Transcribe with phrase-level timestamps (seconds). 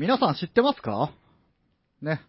[0.00, 1.12] 皆さん知ってますか？
[2.00, 2.20] ね。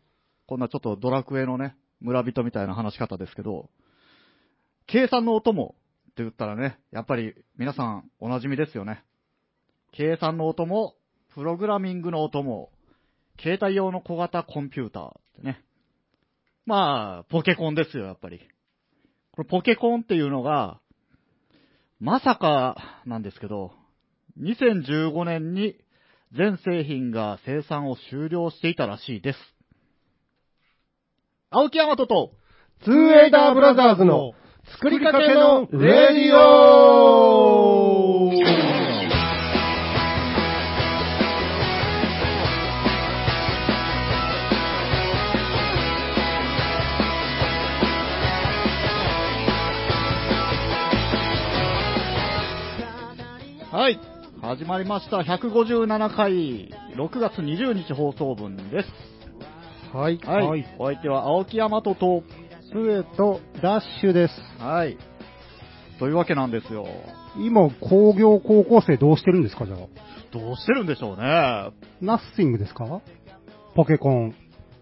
[0.47, 3.69] こんなちょっとドラクエのね、村人みたいな話し方ですけど、
[4.87, 5.75] 計算のお供
[6.09, 9.03] って言ったらね、やっぱり皆さんお馴染みですよね。
[9.91, 10.95] 計算のお供、
[11.35, 12.71] プログラミングのお供、
[13.39, 15.63] 携帯用の小型コンピューターってね。
[16.65, 18.39] まあ、ポケコンですよ、やっぱり。
[19.33, 20.79] これポケコンっていうのが、
[21.99, 23.73] まさかなんですけど、
[24.41, 25.75] 2015年に
[26.35, 29.39] 全製品が生産を終了していたらしいです。
[31.49, 32.31] 青木山とと、
[32.83, 34.33] ツーエイダーブラザーズの
[34.73, 38.08] 作りかけのレディオ
[54.49, 55.17] 始まりました。
[55.17, 59.95] 157回、6月20日放送分です。
[59.95, 60.17] はい。
[60.17, 60.47] はい。
[60.47, 60.65] はい。
[60.79, 62.23] お相手は青木山とと、
[62.73, 64.33] スエとダッシュです。
[64.59, 64.97] はい。
[65.99, 66.87] というわけなんですよ。
[67.37, 69.77] 今、工業高校生どうしてるんですか、じゃあ？
[70.31, 71.21] どうしてるんでしょうね。
[72.01, 73.01] ナッシングですか？
[73.75, 74.33] ポケコン。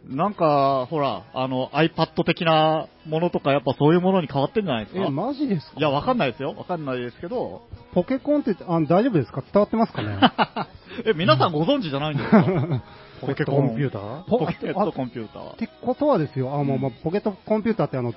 [0.10, 5.06] なんか、ほら、あの、iPad 的なものとか、やっぱそういうものに変わってんじゃないですか？
[5.06, 5.74] え、マジですか？
[5.78, 6.54] いや、わかんないですよ。
[6.58, 9.42] わかんないですけど、ポケコンってあ大丈夫ですか？
[9.42, 10.18] 伝わってますかね？
[11.06, 12.46] え、皆さんご存知じゃないんですか？
[13.22, 14.24] ポケコンピューター？
[14.24, 15.54] ポケットコンピューター。
[15.54, 18.14] ってことはですよ、あ、もう、まあ、ポケットコンピューターってあの、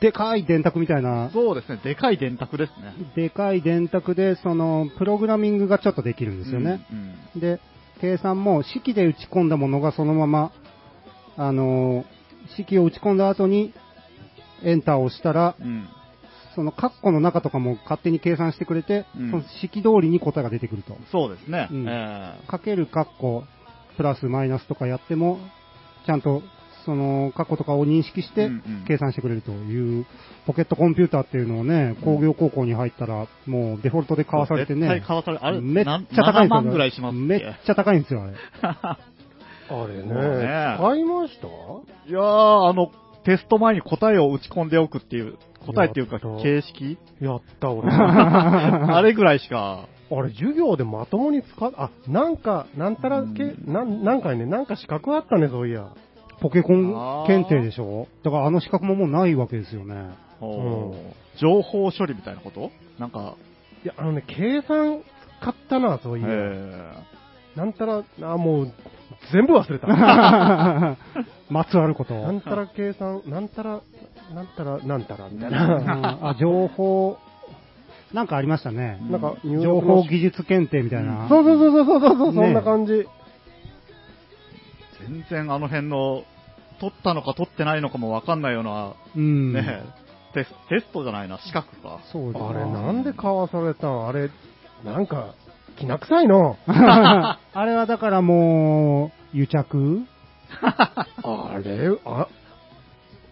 [0.00, 2.92] でかい電卓みたいな、そうですね、でかい電卓ですね。
[3.14, 6.84] でかい電卓で、その、プログラミングがちょっとできるんですよね。
[6.92, 6.98] うん。
[7.34, 7.60] うんで、
[8.00, 10.50] 計算も式で打ち込んだものがそのまま、
[11.36, 12.04] あのー
[12.56, 13.72] 式を打ち込んだ後に、
[14.62, 15.88] エンターを押したら、うん。
[16.54, 20.96] そのカッコの中とかも勝手に計算してくれて、うんその式通りに答えが出てくると。
[21.10, 21.68] そうですね。
[21.72, 23.44] うんえかけるカッコ、
[23.96, 25.38] プラスマイナスとかやっても、
[26.06, 26.42] ちゃんと
[26.84, 30.06] そのカッコとかを認識してうんうん計算してくれるという、
[30.46, 36.24] ポケットコンピューターっていうのをね、工業高校に入ったら、もうデフォルトで買わされてね、めっちゃ高いんですよ。
[36.24, 37.24] 7万ぐらいしますっけ？
[37.24, 38.34] めっちゃ高いんですよ、あれ。
[39.70, 40.76] あれね。
[40.78, 41.46] 使いました？
[42.08, 42.90] いやー、あの、
[43.24, 45.36] テスト前に答えを打ち込んでおくっていう、
[45.66, 46.98] 答えっていうか形式？
[47.20, 47.88] やった俺。
[47.90, 55.88] あ あれぐらいしか、れ授業でまともに使っ、あ、なんか、なんたらけ、なん、なんかね、なんか資格あったね、そういや。
[56.40, 58.06] ポケコン検定でしょ？
[58.22, 59.94] だからあの資格ももうないわけですよね。
[60.40, 61.38] ほう。
[61.40, 62.70] 情報処理みたいなこと？
[62.98, 63.34] なんか、
[63.84, 65.00] いや、あのね、計算
[65.40, 66.28] 使ったな、そういや。
[67.56, 68.72] えなんたら、あ、もう、
[69.32, 69.86] 全部忘れた。
[71.50, 72.14] まつわること。
[72.14, 73.80] なんたら計算、なんたら、
[74.34, 76.18] なんたら、なんたら、みたいうんな。
[76.22, 77.18] あ、情報、
[78.12, 78.98] なんかありましたね。
[79.10, 81.28] なんか、入情報技術検定みたいな。
[81.28, 82.92] そうそうそうそうそうそう、ねそんな感じ。
[82.92, 83.06] ー
[85.00, 86.24] 全然あの辺の、
[86.80, 89.52] 取ったのか取ってないのかもわかんないような、うん。
[89.52, 89.82] ね、
[90.32, 92.00] テステストじゃないな、資格か。
[92.12, 94.08] そうですあれ、なんで買わされたん？
[94.08, 94.30] あれ、
[94.84, 95.34] なんか、
[95.76, 96.56] きな臭いの。
[96.66, 100.02] あれはだからもう、癒着
[100.60, 102.28] あれ、あ、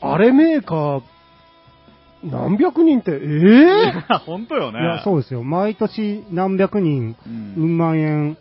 [0.01, 1.03] あれメーカー、
[2.25, 3.93] 何百人って、ええ
[4.27, 4.81] 本当よね。
[4.81, 5.43] いや、そうですよ。
[5.43, 7.55] 毎年何百人、うん。
[7.57, 8.35] うん万円。
[8.35, 8.41] だ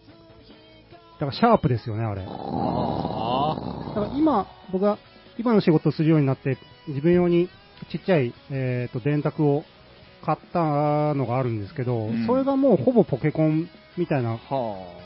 [1.19, 2.21] からシャープですよね、あれ。
[2.21, 3.55] だあ
[3.93, 4.97] から今、僕が
[5.37, 6.57] 今の仕事をするようになって、
[6.87, 7.49] 自分用に
[7.91, 9.63] ちっちゃい、えっ、と、電卓を
[10.23, 14.39] 買ったのがあるんですけど、うんそれがもうほぼポケコンみたいな。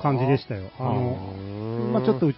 [0.01, 0.69] 感じでしたよ。
[0.79, 1.17] あの、
[1.93, 2.35] まあちょっとう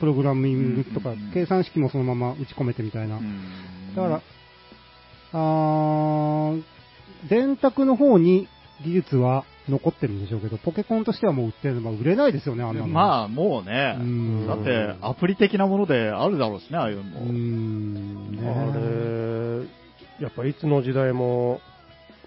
[0.00, 3.20] プログラミングとかうんうんうん、計算式もそのまま打ち込めてみたいなう。
[3.20, 3.94] ん。
[3.94, 4.22] だから、
[5.32, 6.62] あー
[7.28, 8.48] 電卓の方に
[8.84, 12.86] 技術は残ってるんでしょうけど、ポケコンとしてはもう売ってる、まあ、売れないですよね、あんなの。
[12.86, 14.46] まあ、もうねう、ん。
[14.46, 17.32] だって、アプリ的なものであるだろうしね、ああいうのうも。
[17.32, 19.66] ん、ね
[20.18, 21.60] あれ、やっぱいつの時代も、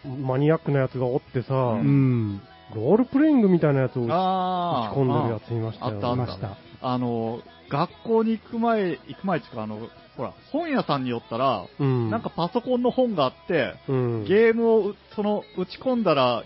[0.05, 2.41] マニアックなやつがおってさ、うん。
[2.75, 4.11] ロールプレイングみたいなやつを打ち。
[4.11, 6.47] 込んでるやついましたよ、あった
[6.81, 6.93] あ。
[6.93, 9.79] あの、学校に行く前、行く前っていうか、あの、
[10.17, 12.09] ほら、本屋さんに寄ったら、うん。
[12.09, 16.43] なんか、パソコンの本があって、うん、ゲームをう、その、打ち込んだら、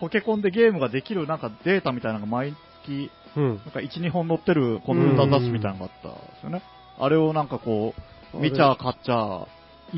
[0.00, 3.48] ポケコンでゲームができるなんかデータみたいなのが毎月、うん。
[3.48, 6.62] なんか1、2本載ってるコンピューター雑誌みたいなのがあったんですよね。
[6.98, 7.94] あれをなんかこ
[8.34, 9.46] う、見ちゃ買っちゃ、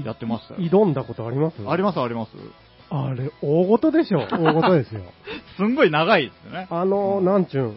[0.05, 0.61] やってましたよ。
[0.61, 1.55] 挑んだことあります？
[1.67, 2.31] ありますあります。
[2.91, 4.21] あれ、大事でしょ。
[4.31, 5.03] 大事ですよ。
[5.57, 6.67] すんごい長いですよね。
[6.71, 7.77] あの、うんなんちゅうん。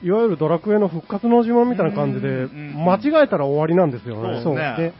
[0.00, 2.46] いわゆるドラクエの復活の呪文みたいな感じで、
[2.76, 4.42] 間違えたら終わりなんですよね。
[4.42, 4.54] そう。
[4.54, 4.92] ねで、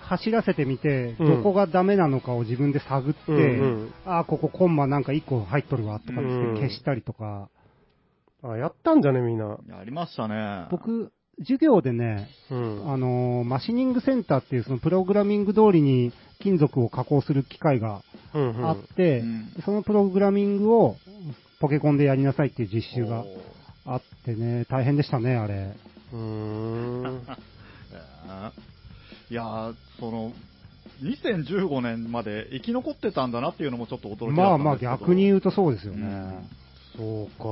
[0.00, 3.42] 走らせてみて、うんどこがダメなのかを自分で探って、うんう
[3.86, 7.48] んああ、ここコンマなんか1個入っとるわとかってうん消したりとか、
[8.42, 9.58] あ、やったんじゃね、みんな。
[9.68, 10.66] やりましたね。
[10.70, 12.92] 僕、授業でね、うん。
[12.92, 18.02] あのーマシニングセンターっていうそのプログラミング通りに金属を加工する機械が
[18.34, 20.96] うんうんあって、うんそのプログラミングを
[21.60, 23.24] ポケコンでやりなさいっていう実習が
[23.84, 25.74] あってね、大変でしたね、あれ。
[26.12, 27.22] うーん。
[29.30, 30.32] いやー、その、
[31.02, 36.46] 2015年まで生き残ってたんだなっていうのもちょっと驚きだったんですけどまあまあ逆に言うとそうですよね。
[36.96, 37.44] そうか。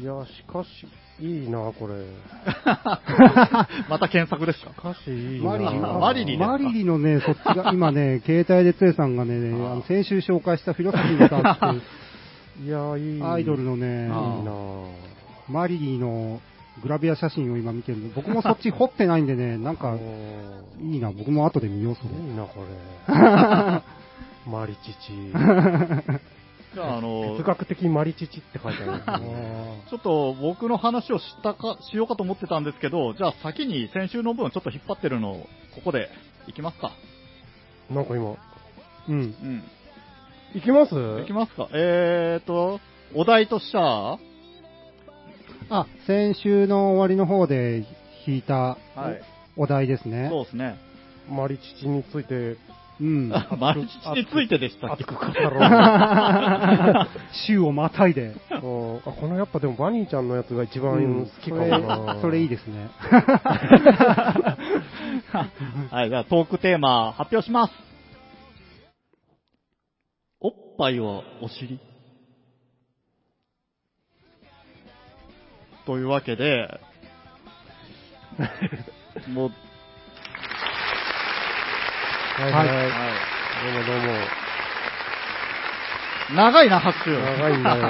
[0.00, 0.86] いや、しかし、
[1.22, 1.94] いいな、これ。
[3.90, 4.72] また検索ですか？
[4.72, 5.50] しかし、いいな。
[5.50, 9.34] マリリあマリリマリリのね、 そっちが、今ね、携帯でつえさんがね、
[9.66, 11.82] ああの先週紹介したフィロソフィーのダーツっ
[12.64, 13.20] いや、いい。
[13.20, 14.52] てアイドルのねいい、な。
[15.48, 16.40] マリリの
[16.82, 19.98] グラビア写真を今見てるんで、僕もそっち掘ってないんでね、なんか、お
[20.82, 22.08] いいな、僕も後で見よう、それ。
[22.08, 24.50] ーいいな、これ。
[24.50, 25.12] マリチチ。
[26.74, 29.82] じゃあ、あの哲、学的マリチチって書いてあるんですね。
[29.90, 36.08] ちょっと僕の話をしたか、しようかと思ってたんですけど、じゃあ先に先週の分ちょっと引っ張ってるのを、ここで
[36.46, 36.92] いきますか。
[37.90, 38.36] なんか今、
[39.08, 39.14] うん。
[39.14, 39.62] うん。
[40.54, 40.94] いきます？
[41.22, 41.68] いきますか。
[41.72, 42.80] えーと、
[43.14, 44.18] お題としては、
[45.70, 47.84] あ、先週の終わりの方で
[48.26, 49.22] 引いたはい。
[49.56, 50.28] お題ですね。
[50.30, 50.76] そうですね。
[51.30, 52.56] マリチチについて
[53.02, 53.28] うん。
[53.58, 55.04] マルチについてでしたっけ
[57.46, 58.26] 週をまたいで。
[58.28, 58.28] う。
[58.28, 62.14] うんあこのやっぱでもバニーちゃんのやつが一番うん好きかもな。
[62.14, 62.88] それそれいいですね。
[65.90, 67.72] はい、じゃあトークテーマ発表します。
[70.40, 71.80] おっぱいはお尻
[75.86, 76.80] というわけで、
[79.28, 79.50] もう、
[82.34, 82.66] はいはい。
[82.66, 82.72] は
[83.62, 84.16] どうもどうも。
[86.32, 87.10] い、長いな、拍手。
[87.10, 87.82] 長いんだよ。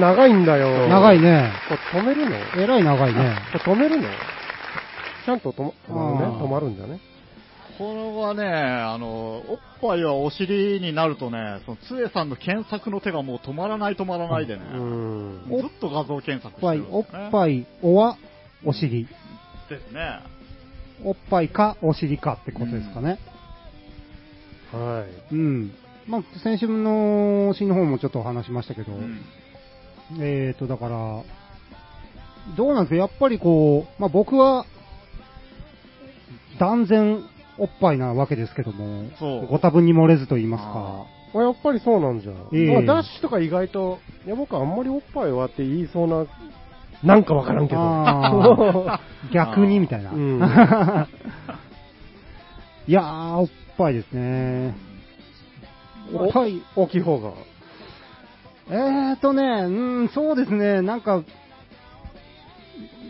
[0.00, 0.88] 長いんだよ。
[0.88, 1.20] 長い。
[1.20, 1.52] ね。
[1.68, 2.36] これ止めるの？
[2.56, 3.36] えらい長いね。
[3.52, 4.08] これ止めるの？
[5.24, 6.24] ちゃんと止ま止まるね？
[6.24, 7.00] あー止まるんだね？
[7.78, 15.42] これはね、あの、おっぱいはお尻になるとね、その、つえさんの検索の手がもう止まらない止まらないでね、うん。
[15.48, 18.16] ずっと画像検索しておっぱいる、おっぱい、おは、
[18.64, 19.04] お尻。
[19.04, 20.18] ですね。
[21.04, 23.18] おっぱいか、お尻かってことですかね。
[24.72, 25.34] はい。
[25.34, 25.74] うん。
[26.06, 29.20] まあ、先週の詩の方もちょっと話しましたけど、うん
[30.20, 31.22] えーと、だから、
[32.56, 32.96] どうなんですか？
[32.96, 34.64] やっぱりこう、まあ僕は、
[36.60, 37.24] 断然
[37.58, 39.10] おっぱいなわけですけども、
[39.48, 40.64] ご多分に漏れずと言いますあ
[41.34, 41.40] か。
[41.40, 42.34] あやっぱりそうなんじゃん。
[42.52, 46.24] ええまあダッシュとか意外と、いや僕あんまりおっぱいはって言いそうな、
[47.02, 48.98] なんかわからんけど。
[49.32, 50.10] 逆にみたいな。
[50.12, 50.40] うん
[52.88, 54.76] いやー、おっぱいですね。
[56.12, 57.32] おっぱい、大きい方が。
[58.70, 61.22] えーとね、うん、そうですね、なんか、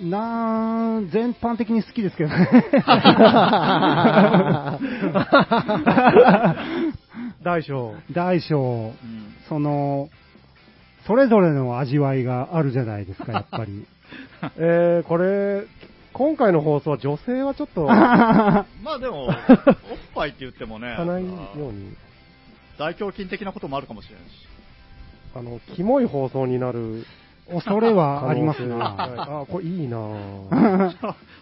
[0.03, 2.49] なー全般的に好きですけどね。
[7.43, 7.95] 大小。
[8.13, 10.09] 大小、うんその、
[11.07, 13.87] それぞれの味わいがあるじゃないですか、 やっぱり。
[14.59, 15.65] えー、これ、
[16.13, 19.35] 今回の放送は女性はちょっと、 まあでも、おっ
[20.15, 21.95] ぱいって言ってもね、かないように、
[22.79, 24.47] 大胸筋的なこともあるかもしれないし。
[25.37, 27.05] あの、キモい放送になる
[27.51, 29.41] 恐れは可あります能性な。
[29.43, 30.91] あ、これいいなぁ。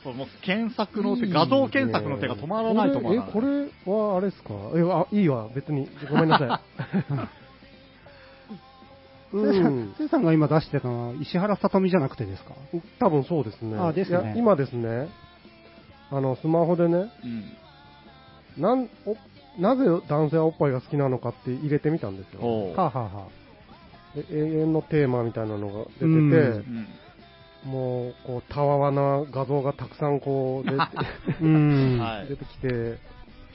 [0.03, 3.33] これもう検索の手、画像検索の手が止まらない止まらない。
[3.33, 4.51] これえ、これはあれですか？
[4.75, 5.89] え、あ、いいわ、別に。
[6.11, 7.44] ごめんなさい。
[9.39, 9.95] うんん。
[9.99, 12.55] せいさんが今出してたのは石原さとみじゃなくてですか？
[13.01, 13.77] 多分そうですね。
[13.79, 15.09] あですねいや今ですね、
[16.11, 17.11] あの、スマホでね、
[18.57, 18.63] うん。
[18.63, 19.17] なん、お、
[19.61, 22.73] なぜ男性はおっぱいが好きなのかって入れてみたんですよ。
[22.75, 23.27] はあ、はあは
[24.15, 26.87] あ、で永遠のテーマみたいなのが出てて、うんうん
[27.65, 30.77] もう、こう、たわわな画像がたくさんこう出て、
[31.41, 31.97] うん。
[31.99, 32.99] はい出てきて、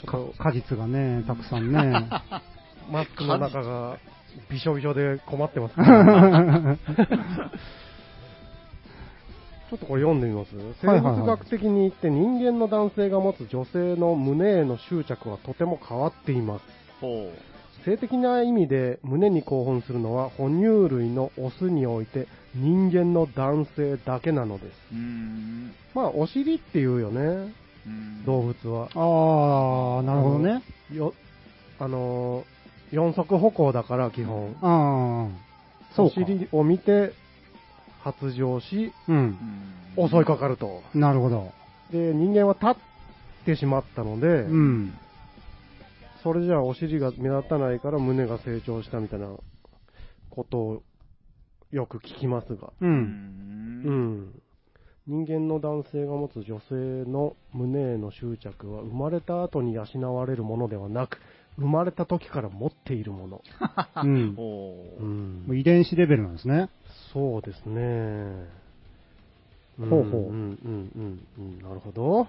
[0.02, 2.10] ちかょっ果実がね、たくさんね。
[2.10, 2.16] と
[2.92, 4.00] マスクの中が
[4.50, 5.88] びしょびしょで困ってますけど
[9.70, 10.52] ちょっとこれ読んでみます？
[10.82, 16.66] 生物学的に言って人間の男性が持つ女性の胸への執着はとても変わっています。
[17.02, 17.32] ほ
[17.86, 24.76] 性的な意味で胸に興奮するのは哺乳類のオスにおいて人間の男性だけなのです。
[25.96, 27.54] まあ、お尻って言うよね、
[27.88, 28.90] うん動物は。
[28.96, 30.62] ああ、なるほどね。
[30.92, 31.14] よ、
[31.80, 32.59] あのー
[32.92, 34.56] 四足歩行だから基本。
[34.62, 36.16] ああ、そうおか。
[36.16, 37.14] 尻を見て
[38.02, 39.16] 発情し、うん。
[39.16, 40.82] うん襲いかかると。
[40.94, 41.52] なるほど。
[41.92, 42.76] で、人間は立っ
[43.46, 44.94] てしまったので、うん。
[46.24, 49.28] それじゃあお尻が目立たないから胸が成長したみたいな
[50.30, 50.84] ことを
[51.72, 52.72] よく聞きますが。
[52.82, 52.86] う。
[52.86, 52.92] うん。
[53.86, 54.42] うんん。
[55.08, 56.76] 人間の男性が持つ女性
[57.10, 61.18] の胸への執着は生まれた後に養われるものではなく、
[61.60, 63.42] 生まれた時から持っているもの。
[64.04, 64.10] うん。
[64.10, 64.14] う
[65.06, 66.70] んもう遺伝子レベルなんですね。
[67.14, 68.46] そうですね。
[69.78, 70.58] ほうほううんうん
[70.96, 71.60] うんうん。
[71.62, 72.28] なるほど。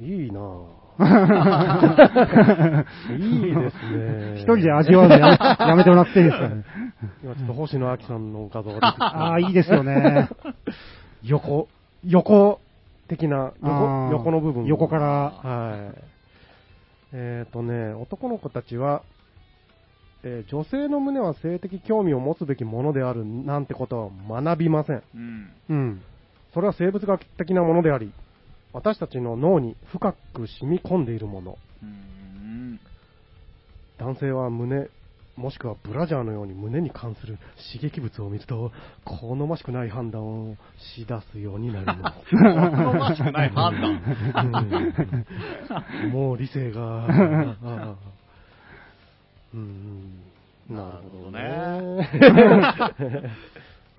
[0.00, 0.64] いいなぁ。
[3.16, 4.34] いいですね。
[4.36, 5.36] 一人で味わうのやめ
[5.66, 6.64] やめてもらっていいですかね。
[7.22, 9.04] 今ちょっと星野亜紀さんの画像が出てきた。
[9.04, 10.28] ああ、いいですよね。
[11.22, 11.68] 横、
[12.04, 12.60] 横
[13.08, 14.66] 的な、横横の部分。
[14.66, 16.00] 横からはい。
[17.12, 19.02] えっ、とね、男の子たちは、
[20.22, 25.02] えー女性の胸は性的興味を持つべきものであるなんてことは学びません。
[25.14, 25.52] うん。
[25.68, 26.02] うん。
[26.52, 28.12] それは生物学的なものであり、
[28.72, 31.58] 私たちの脳に深く染み込んでいるもの。
[31.82, 32.80] うん。
[33.98, 34.88] 男性は胸、
[35.40, 37.38] もしくはブラジャーのように胸に関する
[37.72, 38.70] 刺激物を見ると、
[39.04, 40.56] 好ましくない判断を
[40.94, 42.18] しだすようになります。
[42.30, 42.36] 好
[42.94, 44.02] ましくない判断。
[46.04, 47.06] うんもう理性が。
[49.52, 50.20] うん、
[50.68, 52.08] なるほどね。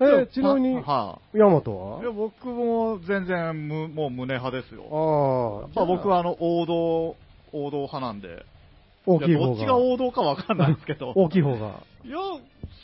[0.00, 2.04] え、ちなみに、はヤマトい。
[2.04, 4.82] いや、僕も全然む、もう胸派ですよ。
[4.88, 7.16] はああ、まあ僕はあの、王道、
[7.52, 8.46] 王道派なんで。
[9.06, 9.76] 大きい方いやどっちがが。
[9.76, 11.12] 王道かわかんないですけど。
[11.16, 11.80] 大きい方が。
[12.04, 12.16] いや、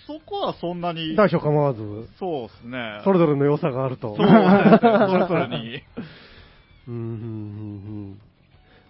[0.07, 1.15] そこはそんなに。
[1.17, 3.01] 大小構わず、そうですね。
[3.05, 4.17] それぞれの良さがあると。
[4.17, 4.79] そうですね。
[4.81, 5.83] それぞれに。
[6.89, 7.11] うんうんうんう
[8.13, 8.21] ん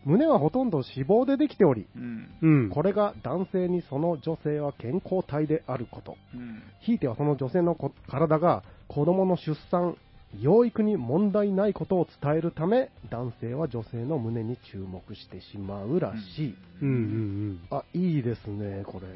[0.05, 2.29] 胸はほとんど脂肪でできており、うん。
[2.41, 2.71] うん。
[2.71, 6.17] これが男性にその女性は健康体であること。
[6.35, 6.63] うん。
[6.81, 9.97] ひいてはその女性のこ体が子供の出産、
[10.41, 16.55] 養育に問題ないことを伝えるため、男性は女性の胸に注目してしまうらしい。
[16.83, 19.07] うんうんあ、いいですね、これ。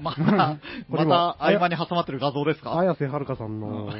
[0.00, 0.18] また、
[0.90, 2.76] これ今また合間に挟まってる画像ですか？
[2.78, 3.90] 綾瀬はるかさんの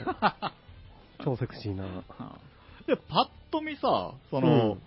[1.25, 1.85] 超セクシーな。
[2.87, 4.79] で、パッと見さ、その、うん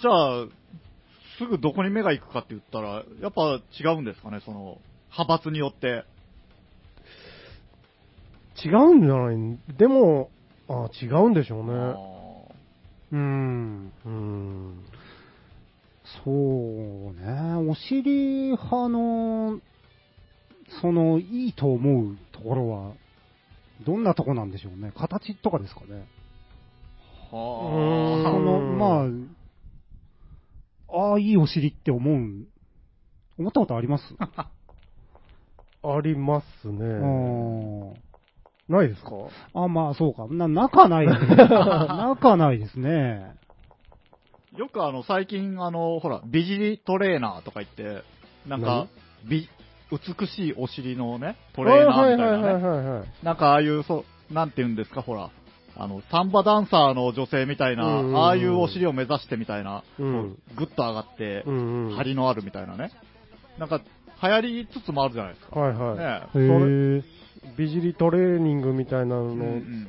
[0.00, 0.46] じゃあ、
[1.38, 4.78] すぐどこに目が行くかって言ったら、やっぱ違うんですかね、その、
[5.12, 6.04] 派閥によって。
[8.64, 10.30] 違うんじゃないでも、
[10.68, 11.72] あ違うんでしょうね。
[13.12, 13.18] うん。
[13.18, 13.92] うん。
[14.04, 14.84] うん。
[16.24, 17.70] そうね。
[17.70, 19.60] お尻派の、
[20.80, 22.92] その、いいと思うところは、
[23.84, 24.92] どんなとこなんでしょうね。
[24.96, 26.06] 形とかですかね。
[27.32, 29.04] うはんその、ま
[30.96, 32.46] あ、ああ、いいお尻って思う、
[33.38, 34.04] 思ったことあります？
[35.84, 36.84] ありますね。
[38.68, 39.10] うんないですか？
[39.54, 40.26] あ、まあ、そうか。
[40.30, 41.06] な、仲ない。
[41.06, 43.34] 仲ないですね。
[44.54, 44.58] あ。
[44.58, 48.02] よくあの、最近あの、ほら、美尻トレーナーとか言って、
[48.48, 48.86] なんか、
[49.28, 49.48] 美、
[49.90, 53.04] 美しいお尻のね、トレーナーみたいなね。
[53.22, 55.30] なんかああいう、そう、なんて言うんですか、ほら。
[55.76, 61.96] あの、サンバダンサーの女性みたいな、うんうんうんああいうお尻を目指してみたいな、うんぐっと上がって、うんうん。
[61.96, 62.90] 張りのあるみたいなね。
[63.58, 63.80] なんか、
[64.22, 65.58] 流行りつつもあるじゃないですか。
[65.58, 66.38] はいはい。
[66.38, 67.02] ね
[67.56, 69.88] 美尻トレーニングみたいなの、うんうん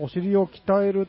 [0.00, 1.06] お尻を鍛える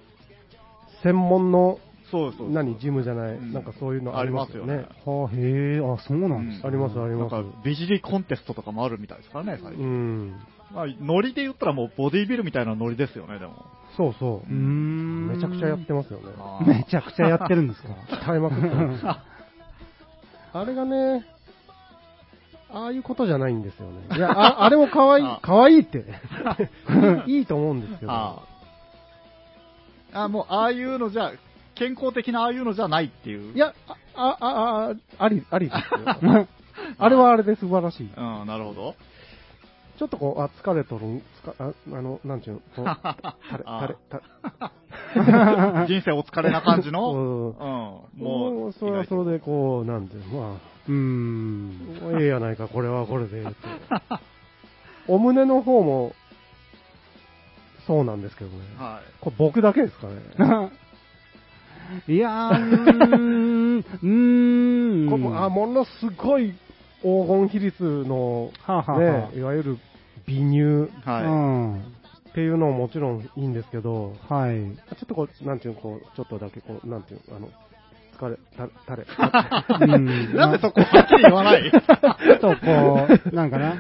[1.01, 1.79] 専門の、
[2.11, 2.51] そうそうそう。
[2.51, 4.73] 何、ジムじゃない、うんなんかそういうのありますよね。
[4.73, 10.27] ありはあ、へえ、あ、そうなんですねありますありますなんか、美尻コンテストとかもあるみたいですからね、最う近。
[10.27, 10.31] ん。
[10.71, 13.53] まあ、ノリで言ったらもうボディービルみたいなノリですよね、でも。
[13.97, 14.53] そうそううー。
[14.53, 15.27] ん。
[15.29, 16.25] めちゃくちゃやってますよね。
[16.67, 17.87] めちゃくちゃやってるんですか？
[18.29, 19.05] 鍛えまくってます。
[20.53, 21.25] あれがね、
[22.75, 24.05] ああいうことじゃないんですよね。
[24.17, 26.03] いや、ああれも可愛いあ、可愛いって。
[27.25, 28.11] いいと思うんですけど。
[28.11, 28.41] あ
[30.13, 30.23] あ。
[30.23, 31.31] あ、もう、ああいうのじゃ、
[31.73, 33.55] 健康的なああいうのじゃないっていう。
[33.55, 36.47] いや、あ、あ、あ、ああり、ありですよ。
[36.97, 38.09] あれはあれで素晴らしい。
[38.15, 38.95] うん、なるほど。
[39.97, 42.85] ちょっとこう、あ、疲れとるん、つかああの、なんちゅうの、こう、
[43.47, 52.19] 垂れ、あ垂れ、た 人生お疲れな感じの、うんうん、ももう、う、それはそれでこう、なんていうの、まあ、うーん。
[52.19, 53.53] ええやないか、これはこれで、って。
[55.07, 56.13] お胸の方も、
[57.87, 58.57] そうなんですけどね。
[58.77, 60.71] はこれ僕だけですかね。
[62.13, 65.09] いやー、うーん、うーん。
[65.09, 66.53] ここあものすごい
[67.05, 69.77] 黄金比率の、はあ、はあはね、いわゆる
[70.25, 71.79] 微乳はうん。
[71.79, 71.81] っ
[72.33, 74.55] ていうのももちろんいいんですけど、はい。
[74.55, 77.49] ちょっとこう、なんていうの、こう、ちょっとだけこう、なんていうの、あの、
[78.17, 79.03] 疲れ、た、垂
[79.87, 79.95] れ。
[79.95, 80.33] うんい。
[80.33, 81.69] なんでそこはっきり言わない？
[81.71, 83.75] ちょっとこう、なんかな、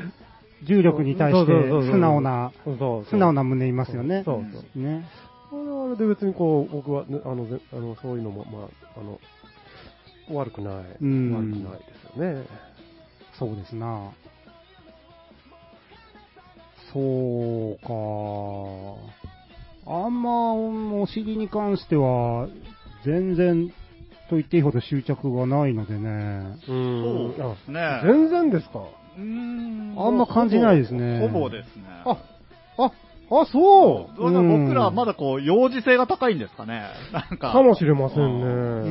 [0.63, 4.21] 重力に対して素直な、そうそう素直な胸いますよね。
[4.23, 4.79] そうそう。
[4.79, 5.05] ね。
[5.51, 9.19] あれはあれで別にこう、僕は、ね、あの、ぜあのそういうのも、まあ、あの、
[10.37, 10.75] 悪くない。
[10.75, 12.45] 悪くうんないですよね。
[13.39, 14.11] そうですな。
[16.93, 17.89] そうか。
[19.87, 22.47] あんま、お尻に関しては、
[23.03, 23.69] 全然、
[24.29, 26.57] と言っていいほど執着がないのでね。
[26.67, 27.35] うーん。
[27.37, 28.01] そうですねあ。
[28.03, 28.79] 全然ですか？
[28.79, 31.83] うーんあんま感じないですねほぼほぼですね。
[32.05, 32.17] あ、
[32.77, 36.83] あ、あ、そう僕らはまだこう、幼児性が高いんですかね。
[37.13, 37.51] なんか。
[37.51, 38.89] かもしれませんうね。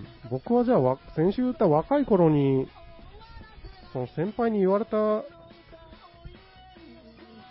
[0.00, 0.06] ん。
[0.30, 2.66] 僕はじゃあわ、先週言った若い頃に、
[3.96, 5.22] その先輩に言われた、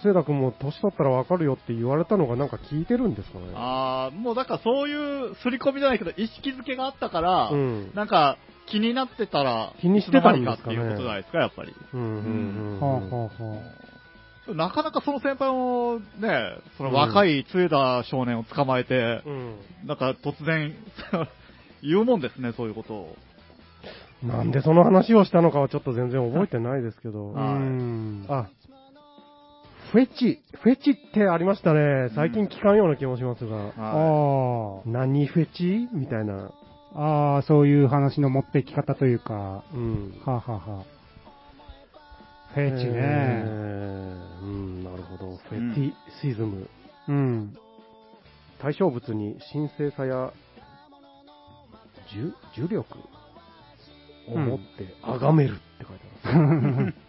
[0.03, 3.45] 聖田君も年取ったらわかるよって言われたのがなんか聞いてるんですかね？
[3.55, 4.93] ああ、もうだからそうい
[5.31, 8.37] う刷り込みじゃないけど、意識づけがあったから、うんなんか
[8.67, 10.75] 気になってたら、気にしてたんですかね？
[10.75, 11.73] っていうことじゃないですか、やっぱり。
[11.93, 12.07] うんうん
[12.73, 12.99] うんはあ、は
[13.39, 13.61] あは
[14.49, 19.55] あ、なかなかその先輩もね、その若い杖田少年を捕まえて、うん
[19.87, 20.75] なんか突然、
[21.81, 23.17] 言うもんですね、そういうことを。
[24.23, 27.33] なんでその話をしたのかはちょっと全然覚えてないですけど。
[27.35, 27.59] あ、
[29.91, 32.09] フェチ、フェチってありましたね。
[32.15, 33.55] 最近聞かんような気もしますが。
[33.55, 35.87] はあ何フェチ？
[35.93, 36.51] みたいな。
[36.95, 40.13] あ、ああ、そういう話の持ってき方というか、うん。
[40.25, 40.83] はあ、はあはあ、
[42.53, 42.91] フェチね。
[42.95, 45.35] えーうん、なるほど。
[45.37, 46.67] フェティシズム。
[47.09, 47.53] うん。
[48.61, 50.31] 対象物に神聖さや
[52.15, 52.97] 呪呪力？
[54.27, 56.95] を持って崇めるって書いてます。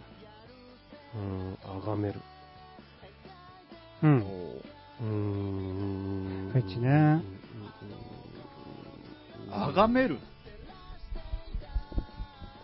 [1.16, 2.20] うん、崇める。
[4.02, 4.18] うん。
[4.18, 4.24] う。
[5.02, 6.50] ーん。
[6.52, 7.22] フェチね
[9.50, 10.18] あがめる。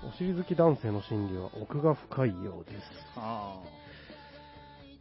[0.07, 2.85] お尻好き男性の心理は奥が深いようです。
[3.17, 3.61] あ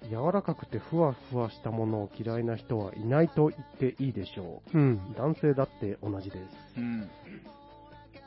[0.09, 4.93] 柔らかくてふわふわしたものを嫌いな人はいないと言っていいでしょうん。
[5.11, 5.17] う。
[5.17, 6.79] 男性だって同じです。
[6.79, 7.09] ーうん。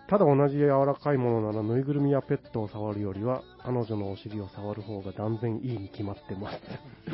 [0.09, 6.59] ただ同じ柔らかいものならぬいぐるみやペットを触るよりは彼女のお尻を触る方が断然いいに決まってます。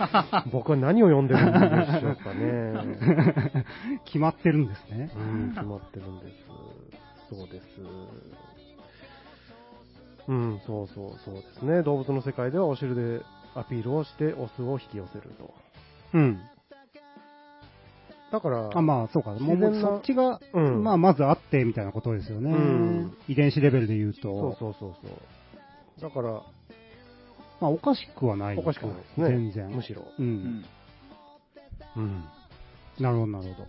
[0.51, 3.65] 僕は何を読んでるんでしょうかね。
[4.05, 5.11] 決まってるんですね。
[5.17, 6.35] うん、決まってるんです。
[7.31, 7.67] そうです。
[10.27, 11.83] うん、そうそうそうですね。
[11.83, 13.21] 動物の世界ではお尻で
[13.55, 15.55] アピールをしてオスを引き寄せると。
[16.15, 16.41] うん。
[18.33, 19.31] だから、あ、まあ、そうか。
[19.33, 22.53] もう、そっちが、うんまあ、まずあって、みたいなことですよね。
[22.53, 24.21] うん遺伝子レベルで言うと。
[24.23, 26.01] そうそうそうそう。
[26.01, 26.33] だから、
[27.61, 28.57] まあ、おかしくはない。
[28.57, 29.29] おかしくないですね。
[29.29, 29.71] 全然。
[29.71, 30.03] むしろ。
[30.03, 30.23] う。
[30.23, 30.29] うん
[30.61, 30.65] ん。
[31.97, 32.25] うん。
[33.01, 33.65] なるほど、なるほ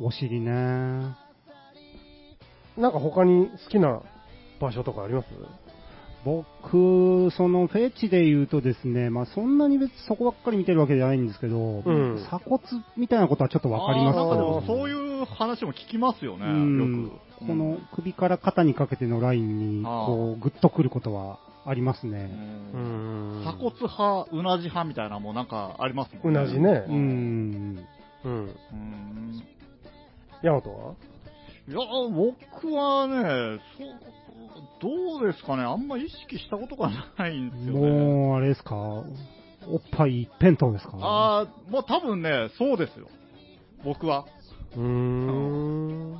[0.00, 0.06] ど。
[0.06, 0.50] お尻ね。
[0.50, 1.16] な
[2.88, 4.00] んか他に好きな
[4.60, 5.26] 場所とかあります？
[6.24, 12.62] 僕、そのフェチで言うとですね、まあそんなに別にそこばっかり見てるわけじゃないんですけど、ん鎖骨
[12.96, 17.46] みたいなことはちょっとわかりますかそういう話も聞きますよね、うんよく。
[17.46, 22.30] この首から肩にかけてのラインに、こう、グッとくることはありますうね。
[23.42, 26.84] 鎖骨派、うなじ派みたいなのもなんかありますもうんなじね。
[26.88, 26.92] う。
[26.92, 27.86] ん。
[28.24, 28.42] うん。
[28.72, 29.42] うん。
[30.42, 30.94] ヤマトは？
[31.68, 31.78] いや、
[32.10, 33.88] 僕はね、そう、
[34.80, 37.80] どうですかね、あんま意識したことがないんですよね。
[37.80, 39.04] もう、あれですか、おっ
[39.92, 40.96] ぱい一辺倒ですか？
[41.00, 43.08] ああ、もう多分ね、そうですよ。
[43.84, 44.26] 僕は。
[44.76, 46.12] うーん。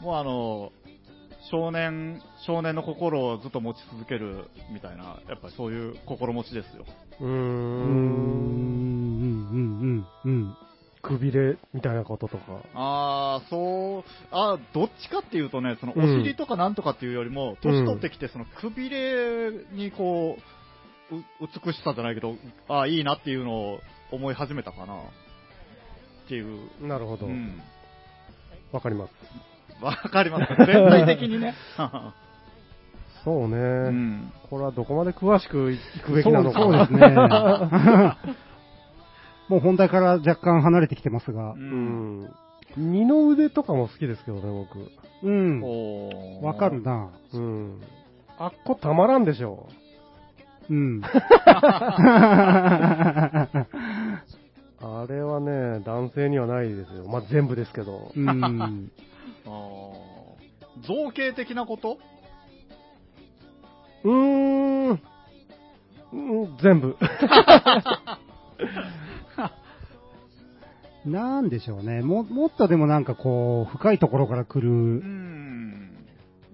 [0.00, 0.72] もうあの、
[1.50, 6.84] 少年、少年の心をずっと持ち続けるみたいな、やっぱりそういう心持ちですよ。
[7.20, 8.96] うーん、うん、
[9.96, 10.06] ん。
[10.24, 10.56] うん、うん。
[11.02, 12.60] くびれみたいなこととか。
[12.74, 20.36] ああ、そう、あーどっちかっていうとね、そのおうん尻とかなんとかっていうよりも、うん年取ってきて、そのくびれにこ
[21.10, 21.24] う、う
[21.64, 22.36] 美しさじゃないけど、
[22.68, 23.80] ああ、いいなっていうのを
[24.10, 24.94] 思い始めたかな。
[24.94, 26.86] っていう。
[26.86, 27.26] なるほど。
[27.26, 28.80] わ、うん。
[28.80, 29.12] かります。
[29.82, 30.54] わかります。
[30.58, 31.54] 全体的にね。
[33.24, 34.32] そうね、うん。
[34.48, 36.60] これはどこまで詳しくいくべきなのか。
[36.60, 37.16] そうそうですね。
[39.48, 41.56] もう本題から若干離れてきてますがう。。
[41.56, 42.30] うんん。
[42.76, 44.78] 二の腕とかも好きですけどね、僕。
[45.22, 45.62] うん。
[45.62, 46.82] おーわかる。
[46.82, 47.10] な。
[47.32, 47.80] うん。
[48.38, 49.68] あっこたまらんでしょ。
[50.70, 51.00] うん。
[54.80, 57.08] あれはね、男性にはないですよ。
[57.08, 58.12] まあ、全部ですけど。
[58.14, 58.92] うん。
[60.86, 61.98] 造形的なこと？
[64.04, 65.00] うーん。
[66.12, 66.96] うん全部。
[71.04, 72.02] なんでしょうね。
[72.02, 74.70] も、もっとでもなんかこう、深いところから来うる。
[74.70, 75.38] ん。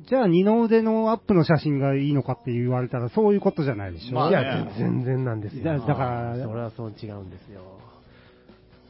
[0.09, 4.15] じゃあ二の腕のアップの写真がいいのかって言われたらそういうことじゃないでしょ。
[4.15, 5.65] まあねいや、全然なんですよ。
[5.65, 7.63] だだからそれはそう違うんですよ。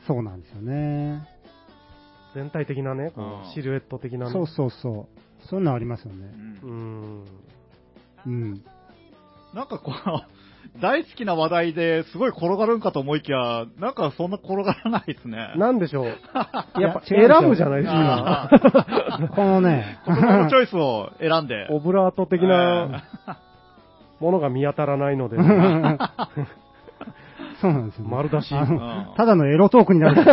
[0.08, 1.28] そうなんですよね。
[2.34, 4.32] 全体的なね、こうんうシルエット的なね。
[4.32, 5.48] そうそうそう。
[5.48, 6.34] そういうのありますよね。
[6.64, 7.24] うんうん。
[8.26, 8.64] うん。
[9.54, 10.33] なんかこう、
[10.80, 15.52] 大好きな話題ですごい転がるんかと思いきや、なんかそんな転がらないですね。
[15.56, 16.06] なんでしょう？
[16.80, 18.48] やっぱ選ぶじゃないですか。
[18.50, 21.68] あ このね、ー言葉のチョイスを選んで。
[21.70, 23.04] オブラート的な
[24.18, 25.42] ものが見当たらないので、そ
[27.68, 28.10] うなんですよ、ね。
[28.10, 28.48] 丸出し
[29.16, 30.24] ただのエロトークになる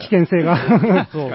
[0.00, 1.06] 危険性が。
[1.12, 1.30] そう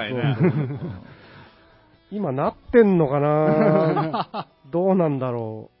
[2.12, 4.46] 今なってんのかな？
[4.70, 5.79] どうなんだろう。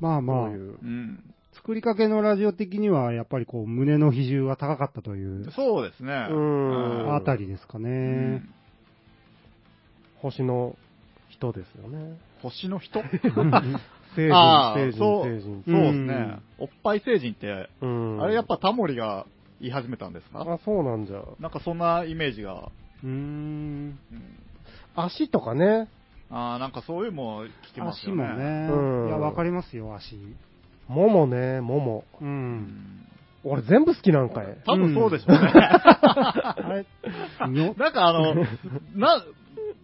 [0.00, 6.26] まあまあどう、いううん作りかけのラジオ的には、やっぱりこう、胸の比重が高かったというそうですね。
[6.30, 7.90] うんあたりですかうね。
[8.36, 8.54] ん
[10.16, 10.76] 星の
[11.28, 12.18] 人ですよね。
[12.42, 13.02] 星の人？
[14.16, 15.62] 聖 人、あー聖人、そう聖人。
[15.64, 16.36] そうですね。
[16.58, 19.26] おっぱい星人って、うんあれやっぱタモリが
[19.60, 20.40] 言い始めたんですか？
[20.40, 21.22] あ、そうなんじゃ。
[21.40, 22.70] なんかそんなイメージが。
[23.02, 23.12] うーん。
[23.12, 24.28] うん
[24.96, 25.88] 足とかね。
[26.36, 28.24] あーなんかそういうのも聞きますよね。
[28.24, 28.68] 足もね。
[28.72, 30.18] うんいや、わかりますよ、足。
[30.88, 32.04] ももね、もも。
[32.20, 32.24] う。
[32.24, 33.06] うんん
[33.44, 34.46] 俺全部好きなんかい。
[34.66, 35.52] 多分そうでしょうね。
[35.54, 36.86] あれ、
[37.48, 38.34] にょなんかあの、
[38.96, 39.22] な、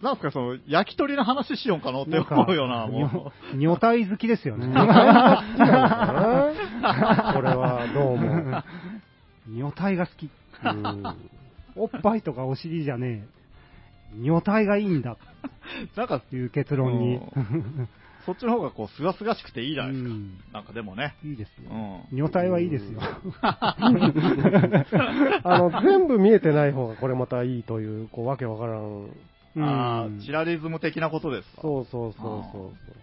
[0.02, 4.66] なんすか、その、焼き鳥の話しようかなって思うような、もにょ体好きですよね。
[4.66, 8.62] 好きなのかなこれはどうも。
[9.46, 10.28] 女体が好き。
[10.64, 11.04] うん
[11.76, 13.39] おっぱいとかお尻じゃねえ。
[14.16, 15.18] 女体がいいんだう、
[15.98, 17.20] なんか、という結論に。
[18.26, 20.10] そっちの方がこう、すがすがしくていいじゃないですか。
[20.10, 21.16] うんなんかでもね。
[21.24, 21.70] いいですよ。
[21.70, 22.18] うん。
[22.18, 23.00] 女体はいいですよ。
[25.42, 29.06] あの、全部見えてない方がこれまたいいという、こう、わけわからん。
[29.56, 31.62] あうんあ、チラリズム的なことですか。
[31.62, 32.96] そうそうそうそうそう。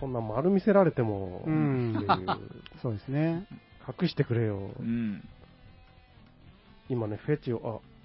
[0.00, 2.38] そんな丸見せられても、うんっていう
[2.82, 3.46] そうですね。
[4.00, 4.70] 隠してくれよ。
[4.78, 5.22] うん。
[6.88, 7.95] 今ね、フェチを、あ、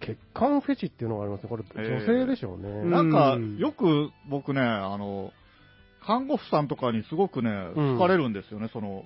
[0.00, 1.48] 血管フェチっていうのがありますね。
[1.48, 2.68] これ、えー女性でしょうね。
[2.68, 5.32] うんなんか、よく僕ね、あの、
[6.06, 9.04] 看護婦さんとかにすごくね、うん好かれるんですよね、その、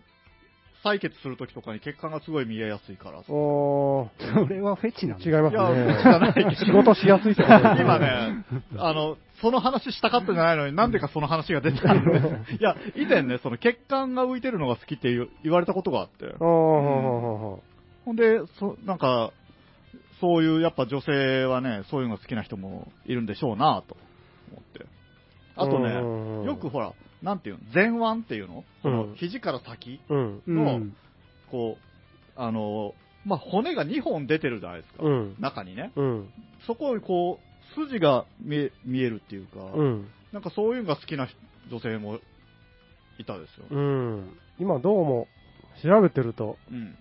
[0.85, 3.21] 採血するときとかに血管がすごい見えやすいから。
[3.29, 5.43] おー、それはフェチなん違いだ。
[5.43, 6.57] ますいやじゃないね。
[6.57, 7.99] 仕事しやすいってことですね今。
[7.99, 8.45] ね、
[8.79, 12.55] あの、その話したかったんじゃないのに、なんでかその話が出てくるんです。
[12.61, 16.35] いや、以前ね、その血管が浮いてるのが好きって言われたことがあって。
[16.39, 17.61] ほ
[18.11, 19.33] んで、そ、なんか、
[20.21, 23.97] そういう、やっぱ女性はね、そういうのが好きな人もいるんでしょうなと
[24.53, 24.87] 思って。
[25.57, 28.65] あとうんね、よくほら、なんていうの、前腕っていうの？
[28.83, 30.97] そのうん肘から先、のん。
[31.51, 35.05] こう、あの、まあ、骨が2本出てるじゃないですか。
[35.05, 35.37] うん。
[35.39, 35.93] 中にね。
[35.97, 36.29] うん。
[36.67, 40.09] そこにこう、筋が見え見えるっていうか、うん。
[40.33, 41.29] なんかそういうのが好きな
[41.71, 42.19] 女性も
[43.19, 43.67] いたですよ。
[43.71, 44.39] うん。
[44.59, 45.29] 今どうも
[45.83, 46.97] 調べてると、うん。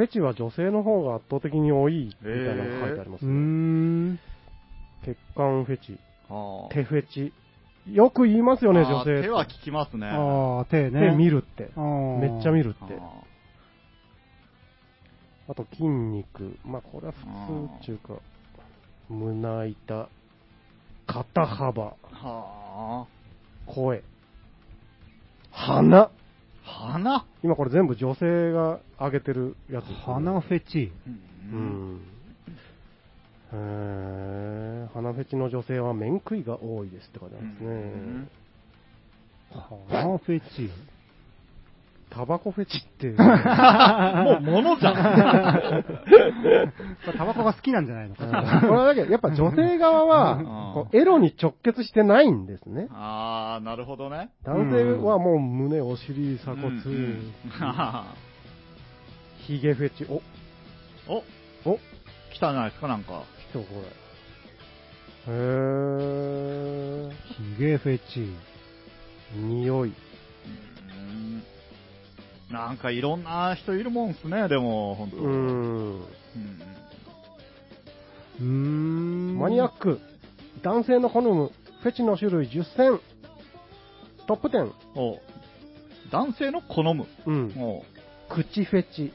[0.00, 3.30] フェチは女性の方が圧倒的に多いみたいなのが書いてありますね。
[3.30, 4.18] ん。
[5.04, 7.34] 血管フェチ、はあ手フェチ。
[7.92, 9.20] よく言いますよね、女性。
[9.20, 10.06] 手は聞きますね。
[10.06, 11.14] ああ、手手ね。
[11.16, 11.64] 見るって。
[11.76, 12.94] めっちゃ見るって。
[12.94, 13.20] あ
[15.50, 16.56] あと筋肉。
[16.64, 18.14] まあ、これは普通っていうか、
[19.10, 20.08] 胸板、
[21.06, 23.06] 肩幅、ーはあ。
[23.66, 24.02] 声、
[25.50, 26.10] 鼻。
[26.78, 27.24] 鼻？
[27.42, 30.92] 今これ全部女性が上げてるやつね、鼻フェチ。
[31.06, 31.10] う。
[31.52, 32.00] うんん。
[33.52, 38.28] へー鼻フェチの女性は面食いが多いですって書いてありますね。
[39.88, 40.70] 鼻フェチ。
[42.10, 44.94] タバコフェチって、 もう物じゃん。
[47.16, 48.32] タバコが好きなんじゃないのかこ
[48.74, 48.92] な。
[48.92, 52.88] れだけどやっぱ女性側は、こうエロに直結してないんですね。
[52.92, 54.30] ああ、なるほどね。
[54.44, 58.04] 男性はもう胸、お尻、鎖骨、うんうんは
[59.46, 60.20] ヒゲフェチ、お、
[61.12, 61.22] お、
[61.64, 61.78] お、
[62.32, 63.22] 来たんじゃないですか、なんか。
[63.52, 63.64] 来たこ
[65.28, 65.32] れ。
[65.32, 67.10] へー、
[67.56, 68.32] ヒゲフェチ。
[69.36, 69.92] 匂い。
[72.50, 75.16] うんなんかいろんな人いるもんすね、でも、本当。
[75.18, 75.30] うーん。
[75.30, 76.04] うん
[78.40, 79.38] うーん。
[79.38, 80.00] マニアック、
[80.62, 83.00] 男性の好むフェチの種類10選。
[84.26, 84.72] トップ10。
[84.96, 85.18] お
[86.10, 87.06] 男性の好む。
[87.26, 87.54] うん。
[87.58, 87.84] お
[88.28, 89.12] 口フェチ。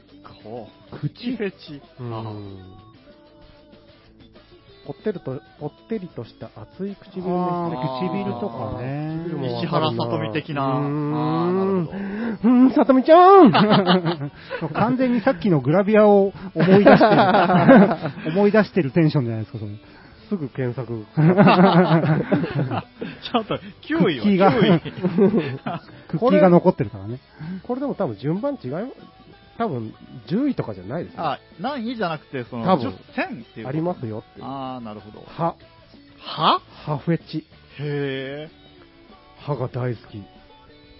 [0.90, 1.80] 口フェチ。
[2.00, 2.22] うんあ
[4.86, 7.24] ぽってりと、ぽってりとした厚い唇ですね。
[8.00, 9.20] 唇とかね。
[9.24, 10.62] 唇も石原さとみ的な。
[10.62, 11.98] ああうーんー、なるほど。
[11.98, 13.50] うーん、さとみちゃん
[14.72, 18.30] 完全にさっきのグラビアを思い出してる。
[18.32, 19.72] 思い出してるテンションじゃないですか、それ。
[20.28, 21.04] すぐ検索。
[21.14, 24.80] ちょっと、9位はクッキーが9位。
[26.08, 27.18] クッキーが残ってるからね。
[27.62, 28.70] これでも多分順番違い
[29.58, 29.94] 多分
[30.28, 31.22] 10位とかじゃないですね。
[31.22, 33.66] あ、何位じゃなくて、その、多分10 1000っていう。
[33.68, 34.42] ありますよって。
[34.42, 35.24] ああ、なるほど。
[35.26, 35.54] 歯。
[36.18, 36.60] は？
[36.84, 37.46] 歯フェチ。
[37.78, 38.50] へえ。
[39.40, 40.22] 歯が大好き。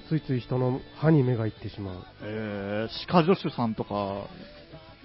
[0.08, 2.04] ついつい人の歯に目がいってしまう。
[2.22, 4.28] えー、歯科助手さんとか、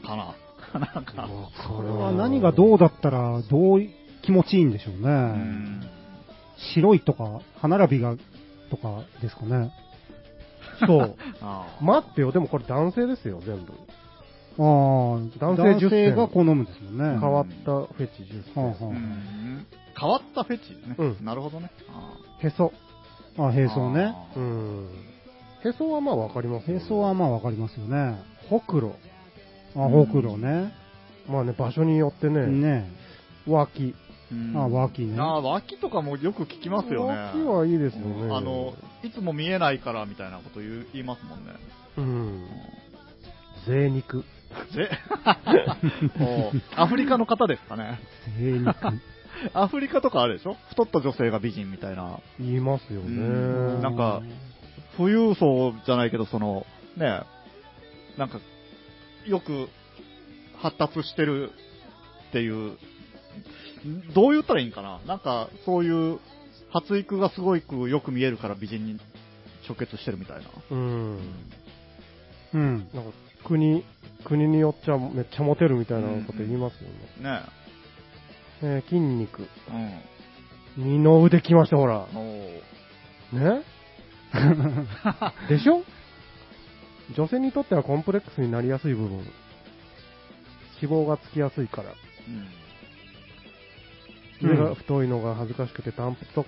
[0.06, 0.36] かな？
[0.80, 1.28] なんか、
[1.68, 3.82] それは何がどうだったら、どう
[4.22, 5.00] 気持ちいいんでしょうね。
[5.02, 5.82] うん。
[6.76, 8.16] 白いとか、歯並びが、
[8.70, 9.72] とかですかね。
[10.86, 11.16] そう。
[11.42, 13.74] あー待ってよ、でもこれ男性ですよ、全部。
[14.60, 14.64] ああ、
[15.40, 17.20] 男性10男性選が好むんですもんね。
[17.20, 18.88] 変わったフェチ10はあ選。
[18.90, 19.66] はうん
[20.00, 20.96] 変わったフェチね。
[20.98, 21.72] うんなるほどね。
[21.90, 22.72] あへそ。
[23.38, 24.04] あ、あ、へそね。
[24.04, 24.90] あーうん。
[25.64, 28.20] へそはまあわかりますへそはまあわかりますよね。
[28.50, 28.96] ほくろ。
[29.76, 30.74] あ、ほくろね。
[31.30, 32.90] まあね、場所によってね、ね
[33.48, 33.96] 脇。
[34.32, 37.18] うんあ脇ねあー脇とかもよく聞きますよね。
[37.18, 38.34] 脇はいいですよね。
[38.34, 41.54] あの、いつも見えないからみたいなこと言いますもんね。
[41.98, 42.48] うん。
[43.68, 44.24] 贅肉。
[44.74, 44.90] ぜ
[46.20, 48.00] おアフリカの方ですかね。
[48.38, 48.76] 精肉。
[49.54, 50.56] アフリカとかあれでしょ？
[50.70, 52.20] 太った女性が美人みたいな。
[52.40, 53.10] 言いますようね。
[53.10, 54.22] んなんか
[54.98, 56.66] 富裕層じゃないけど、その、
[56.98, 57.22] ね、
[58.18, 58.40] なんか、
[59.26, 59.70] よく
[60.58, 61.52] 発達してる
[62.30, 62.78] っていう、
[64.14, 65.00] どう言ったらいいんかな？
[65.08, 66.20] なんか、そういう、
[66.72, 69.00] 発育がすごくよく見えるから美人に
[69.68, 70.44] 直結してるみたいな。
[70.72, 71.18] うん。
[72.54, 72.78] うん。
[72.94, 73.12] なんか、
[73.46, 73.84] 国、
[74.26, 76.90] 国によっちゃめっちゃモテるみたいなこと言いますよ
[77.24, 77.30] ね。
[77.30, 77.42] ね
[78.64, 79.42] えー筋肉。
[79.42, 80.02] うん。
[80.78, 82.00] 二の腕きました、ほら。
[82.02, 82.62] おー
[83.34, 83.64] ね
[85.50, 85.84] でしょ？
[87.16, 89.18] 女性にとってはコンプレックスになりやすい部分。
[90.82, 91.90] 脂肪がつきやすいから。
[91.90, 91.94] う
[92.32, 92.48] ん。
[94.44, 96.46] 腕が太いのが恥ずかしくてタンプト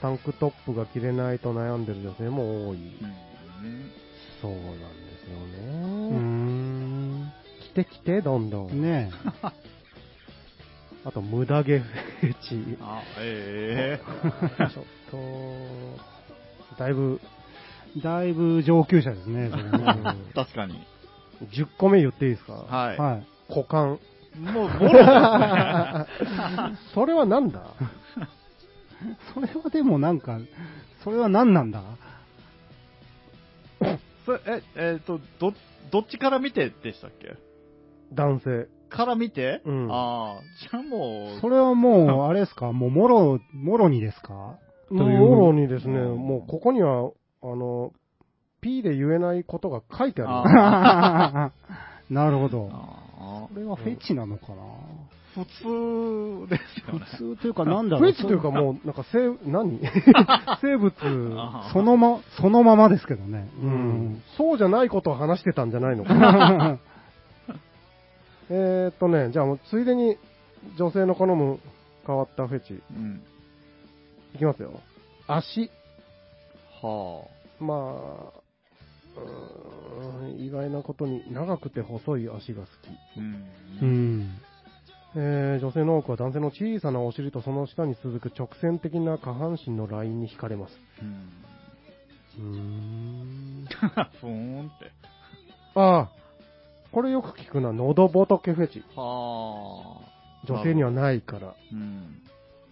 [0.00, 2.76] タンクトップが着れないと悩んでる女性も多い。
[2.76, 3.90] うん。
[4.42, 4.76] そうなんで
[5.18, 5.38] すよ
[6.10, 6.18] うーね。
[6.18, 7.32] ん。
[7.72, 8.82] 着てきて、どんどん。
[8.82, 9.10] ね
[11.06, 12.78] あと、無駄毛フェチ。
[12.80, 14.00] あ、え
[14.74, 17.20] ちょっと、だいぶ、
[17.96, 18.00] え。
[18.00, 19.50] だいぶ上級者ですね、
[20.34, 20.86] 確かに。
[21.52, 22.98] 10個目言っていいですかはい。
[22.98, 23.26] はい。
[23.48, 23.98] 股間。
[24.38, 26.06] もう、ボロですね。
[26.94, 27.62] それはなんだ？
[29.34, 30.38] それはでもなんか、
[31.02, 31.82] それは何なんだ？
[34.26, 35.52] それえ、えっ、と、ど、
[35.90, 37.36] どっちから見てでしたっけ？
[38.12, 38.68] 男性。
[38.88, 39.88] から見て、うん。
[39.92, 42.72] ああ、じゃあもう、それはもう、あれですか？
[42.72, 44.56] もう、もろ、もろにですか？
[44.90, 45.04] も
[45.36, 46.16] ろにですね、うん。
[46.18, 47.10] もうここには、
[47.42, 47.92] あの、
[48.60, 50.30] P で言えないことが書いてある。
[50.60, 51.52] あ
[52.08, 52.70] なるほど。
[53.44, 54.56] あこれはフェチなのかな？
[55.34, 57.06] 普通ですよね。
[57.06, 58.12] 普通というか、なんだろう。
[58.12, 59.80] フェチというかもう、なんか生、何？
[60.62, 60.92] 生物、
[61.36, 63.48] あそのま、そのままですけどね。
[63.60, 64.22] うん。
[64.36, 66.78] そうじゃないことを話してたんじゃないのかな。
[68.50, 70.18] えーっとね、じゃあもうついでに
[70.76, 71.58] 女性の好む
[72.06, 73.22] 変わったフェチ、うん。
[74.34, 74.70] いきますよ。
[75.26, 75.70] 足。
[76.82, 77.24] は
[77.58, 78.43] まあ、うーん
[80.38, 82.70] 意外なことに長くて細い足が好き。
[82.88, 82.92] あ。
[83.16, 83.44] うん。
[83.80, 84.40] うん。
[85.16, 90.74] えー女性の多くは男性の小さなお尻とその下に続く直線的な下半身のラインに惹かれます。
[92.38, 93.66] うん。
[94.20, 94.90] ふーんって。
[95.76, 96.10] ああ、
[96.90, 98.82] これよく聞くな、喉仏フェチ。
[98.96, 100.14] はあ。
[100.46, 101.54] 女性にはないから。
[101.72, 102.20] うん。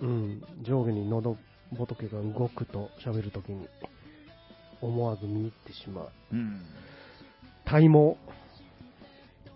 [0.01, 1.37] うん、上下に喉
[1.77, 3.69] 仏が動くと喋るときに
[4.83, 6.09] 思わず見入ってしまう。
[6.33, 6.61] うん。
[7.65, 8.17] 体毛。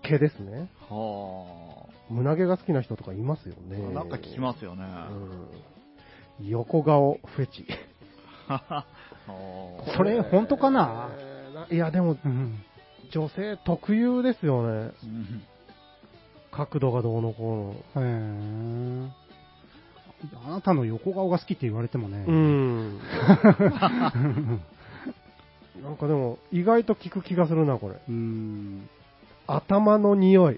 [0.03, 0.71] 毛ですね。
[0.89, 3.85] は胸毛が好きな人とかいますよね。
[3.91, 3.93] あ。
[3.93, 4.85] なんか聞きますよね。
[6.41, 6.49] うん。
[6.49, 7.67] 横顔フェチ。
[8.47, 8.87] はは
[9.97, 11.09] それ本当かな？
[11.19, 12.63] えーないや、でもうん。
[13.11, 14.93] 女性特有ですよね。
[15.03, 15.43] うん
[16.53, 19.11] 角度がどうのこへー
[20.47, 22.25] あなたの横顔が好きって言われてもね。
[22.27, 22.39] うの。
[22.39, 23.01] うん。
[25.83, 27.97] なんかでも、意外と効く気がするな、これ。
[28.09, 28.89] うん。
[29.47, 30.55] 頭の匂い。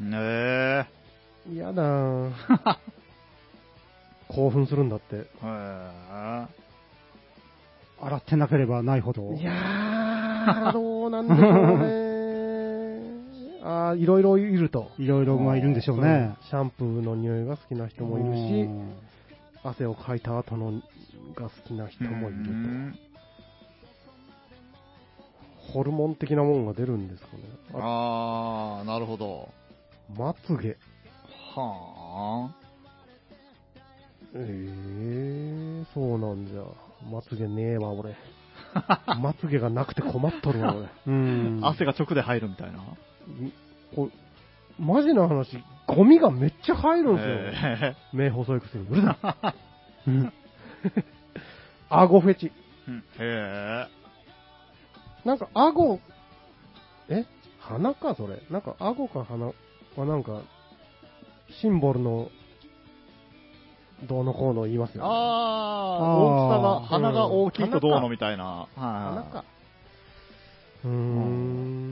[0.00, 0.86] ねえ。
[1.50, 2.30] 嫌だー
[4.28, 5.16] 興奮するんだって。
[5.16, 6.46] へえ。
[8.00, 9.32] 洗ってなければないほど。
[9.32, 12.06] いやー、どうなんでしょうね。
[13.62, 14.90] あーいろいろいると。
[14.98, 16.36] いろいろまあいるんでしょうね。
[16.42, 18.92] シャンプーの匂いが好きな人もいるうし、ん
[19.64, 20.72] 汗をかいた後の
[21.34, 23.05] が好きな人もいるうんと。
[25.72, 27.42] ホルモン的なもんが出るんですかね。
[27.74, 29.48] あああ、なるほど。
[30.16, 30.76] まつげ。
[31.54, 32.50] は
[34.34, 36.62] えー、そうなんじゃ。
[37.10, 38.14] まつげねえわ、俺。
[39.20, 40.88] まつげがなくて困っとるわ、俺。
[41.06, 41.60] うん。
[41.62, 41.68] あ。
[41.70, 42.78] 汗が直で入るみたいな。
[43.94, 44.10] これ
[44.78, 47.34] マジな話、ゴミがめっちゃ入るんですよ。
[47.34, 48.86] へ目細いくせに。
[48.88, 49.36] うるさ
[50.06, 50.10] い。
[50.10, 50.32] うん
[51.88, 52.46] 顎フェチ。
[52.46, 52.52] へ
[53.18, 53.86] え。
[55.26, 55.98] なんか、顎、
[57.08, 57.24] え？
[57.58, 58.40] 鼻か、それ。
[58.48, 59.52] なんか、顎か鼻は
[60.06, 60.40] なんか、
[61.60, 62.30] シンボルの、
[64.08, 65.08] どうのこうの言いますよ、ね。
[65.10, 68.68] ああ大きさが、鼻が大きいとどうのみたいな。
[68.76, 69.44] 鼻はいか。
[70.84, 71.86] うーん。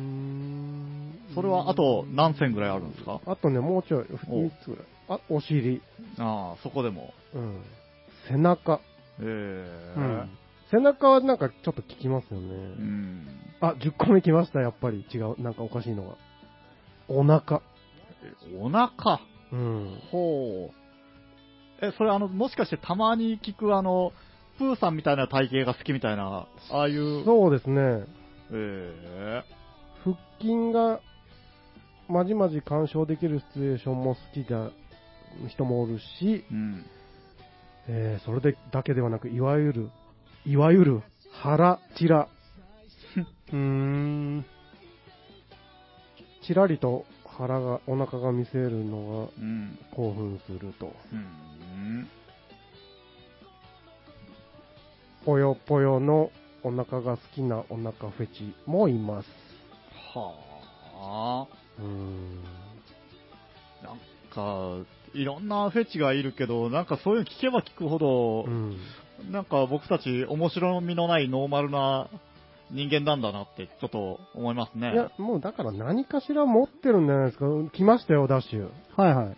[1.34, 3.20] それはあと何線ぐらいあるんですか？
[3.26, 4.16] あとね、もうちょい、お
[4.46, 4.84] 3つぐらい。
[5.08, 5.82] あ、お尻。
[6.18, 7.12] ああ、そこでも。
[7.34, 7.64] うん。
[8.28, 8.80] 背中。
[9.20, 9.24] ええ
[9.96, 10.30] うん
[10.74, 12.46] 背中はなんかちょっと効きますよね。
[12.48, 13.26] うん。
[13.60, 15.04] あ、10個目来ました、やっぱり。
[15.12, 15.40] 違う。
[15.40, 16.16] なんかおかしいのが。
[17.08, 17.60] お腹。
[18.58, 19.20] お腹？
[19.52, 19.98] うん。
[20.10, 21.84] ほう。
[21.84, 24.12] え、それあの、もしかしてたまに聞くあの、
[24.58, 27.24] プーさんみたいな体型が好きみたいな、ああいう？
[27.24, 28.04] そうですね。
[28.52, 29.42] え
[30.04, 31.00] 腹筋が
[32.08, 34.70] まじまじ干渉できるシチュエーションも好きな
[35.48, 36.84] 人もおるし、えうん。
[37.88, 39.90] えーそれでだけではなく、いわゆる、
[40.46, 41.02] いわゆる
[41.32, 42.28] 腹チラ、
[43.52, 44.44] うーん。
[46.46, 49.78] ちらりと腹が、お腹が見せるのうん。
[49.90, 50.92] が興奮すると。
[51.12, 52.08] うん。
[55.24, 56.30] ぽよぽよの
[56.62, 59.28] お腹が好きなお腹フェチもいます。
[60.14, 60.34] は
[61.00, 61.46] あ。
[61.78, 62.42] うーん。
[63.82, 63.98] なん
[64.30, 68.76] か、いろんなフェチがいるけど、なんかそういうの聞けば聞くほどう、ん。
[69.30, 72.08] なんか僕たち面白みのないノーマルな
[72.70, 74.92] 人間なんだなってちょっと思いますね。
[74.92, 77.46] いや、もうだから何かしら持ってるんじゃないですか。
[77.72, 78.70] 来ましたよ、ダッシュ。
[78.96, 79.36] はいはい。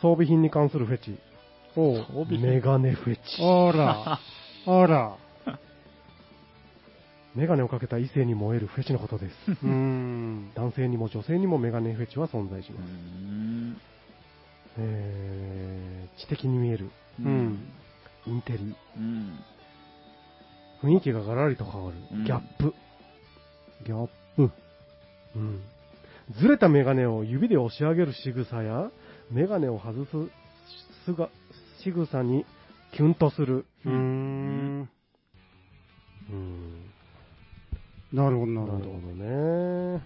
[0.00, 1.18] 装備品に関するフェチ。
[1.76, 1.96] おう。
[1.98, 3.20] 装備品メガネフェチ。
[3.40, 4.18] あら。
[4.66, 5.16] あら。
[7.34, 9.34] メガネをかけた異性に燃えるフェチのことです。
[9.62, 10.50] うーん。
[10.54, 12.90] 男性にも女性にもメガネフェチは存在しうます。
[12.90, 13.76] ん。
[14.78, 16.90] えー、知的に見える。
[17.20, 17.58] うん。
[18.28, 18.74] インテリ。
[18.96, 19.38] うん。
[20.82, 21.96] 雰囲気がガラリと変わる。
[22.12, 22.74] うんギャップ。
[23.84, 24.50] ギャップ。
[25.36, 25.60] うん。
[26.38, 28.90] ずれたメガネを指で押し上げる仕草や、
[29.30, 30.10] メガネを外す
[31.04, 31.30] すが
[31.82, 32.44] 仕草に
[32.92, 33.64] キュンとする。
[33.84, 34.88] うーん。
[36.30, 36.90] うん。
[38.12, 38.84] なるほど、ななるほ。
[38.84, 40.02] どね。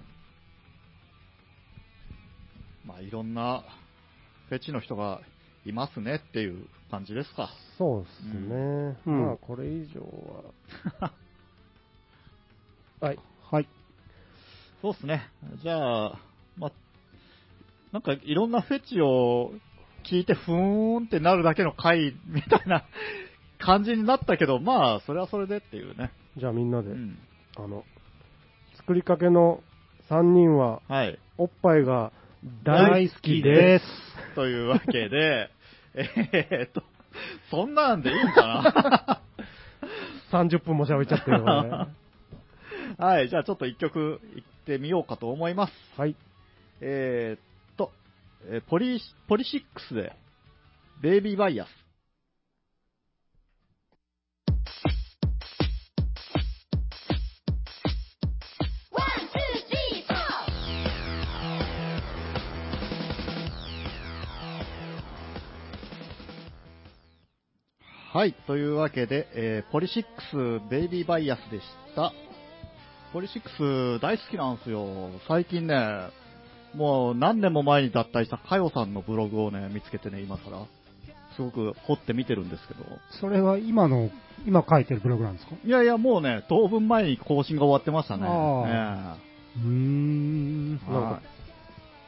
[2.84, 3.62] まあいろんな
[4.48, 5.20] フェチの人が
[5.64, 7.50] いますねっていう感じですか。
[7.78, 8.96] そうですね。
[9.06, 10.00] うんまあ、これ以上
[11.00, 11.12] は。
[13.00, 13.18] はい。
[13.50, 13.68] はい。
[14.80, 15.28] そうですね。
[15.62, 16.18] じゃあ、
[16.56, 16.72] まあ、
[17.92, 19.52] なんかいろんなフェチを
[20.04, 22.84] 聞いてふーんってなるだけの回みたいな
[23.58, 26.12] 感じになったけど、まあ、それはそれでっていうね。
[26.36, 27.18] じゃあみんなで、うん。
[27.56, 27.84] あの、
[28.74, 29.62] 作りかけの
[30.08, 31.18] 3人は、はい。
[31.38, 32.12] おっぱいが
[32.64, 33.52] 大大好好ききで。
[33.52, 34.34] ですす。
[34.34, 35.50] というわけで、
[35.94, 36.82] えーっと、
[37.50, 39.20] そんなんでいいんか
[40.30, 41.88] 30 分も喋っちゃってるよ、これな
[42.98, 45.72] はい、じゃあちょっと一曲いってみようかと思います。
[45.96, 46.16] はい。
[46.80, 47.92] えーっと、
[48.46, 50.12] えーポリ、ポリシックスで、
[51.00, 51.81] ベイビーバイアス。
[68.12, 72.12] はい、というわけで、えーポリシックスベイビーバイアスでした。
[73.14, 75.08] ポリシックス大好きなんですよ。
[75.26, 76.08] 最近ね、
[76.74, 80.66] もう何年も前に脱退したかよさんのブログをね、見つけてね、今更。
[81.36, 82.80] すごく掘って見てるんですけど。
[83.18, 84.10] それは今の、
[84.46, 85.56] 今書いてるブログなんですか？
[85.64, 88.24] いやいや、もうね、当分前に更新が終わってましたね。
[88.26, 89.16] あ
[89.56, 90.78] うーん。
[90.86, 91.22] ええなんか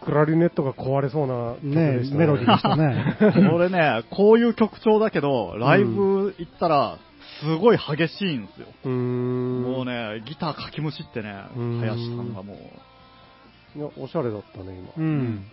[0.05, 3.17] クラリネットが壊れそうな曲ねでしたメロディーでしたね。
[3.51, 6.99] これね、こういう曲調だけど、ライブ行ったら、
[7.41, 8.67] すごい激しいんですよ。
[8.85, 8.89] う。
[8.89, 13.79] もうね、ギターかきむしってね、うん林さんがもう。
[13.79, 15.07] いや、おしゃれだったね、う今。
[15.07, 15.45] ん。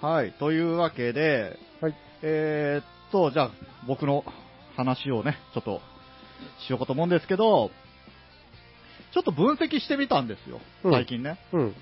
[0.00, 1.94] はい、というわけで、はい。
[2.22, 3.50] えーっと、じゃあ、
[3.86, 4.24] 僕の
[4.76, 5.80] 話をね、ちょっと、
[6.66, 7.70] しようかと思うんですけど、
[9.12, 11.38] ちょっと分析してみたんですよ、うん最近ね。
[11.52, 11.74] うん。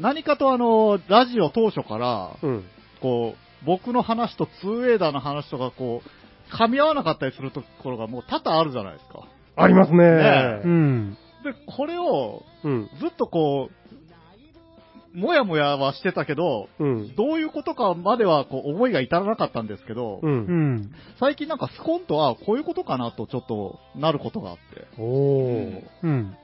[0.00, 2.64] 何かとあの、ラジオ当初から、うん。
[3.02, 9.28] こう、僕の話とツーエイダーの話とか、こう、噛み合わなかったりするところがもう多々あるじゃないですか。
[9.56, 9.98] ありますね。
[9.98, 11.18] ねうん。
[11.44, 12.90] で、これを、うん。
[12.98, 17.14] ずっとこう、もやもやはしてたけど、うん。
[17.14, 20.26] どういうことかまではこう思いが至らなかったんですけど、う。
[20.26, 20.94] うんん。
[21.18, 24.86] 最近なんかスコンとはこういうことかなとちょっとなることがあって。
[24.98, 26.34] おー、うん。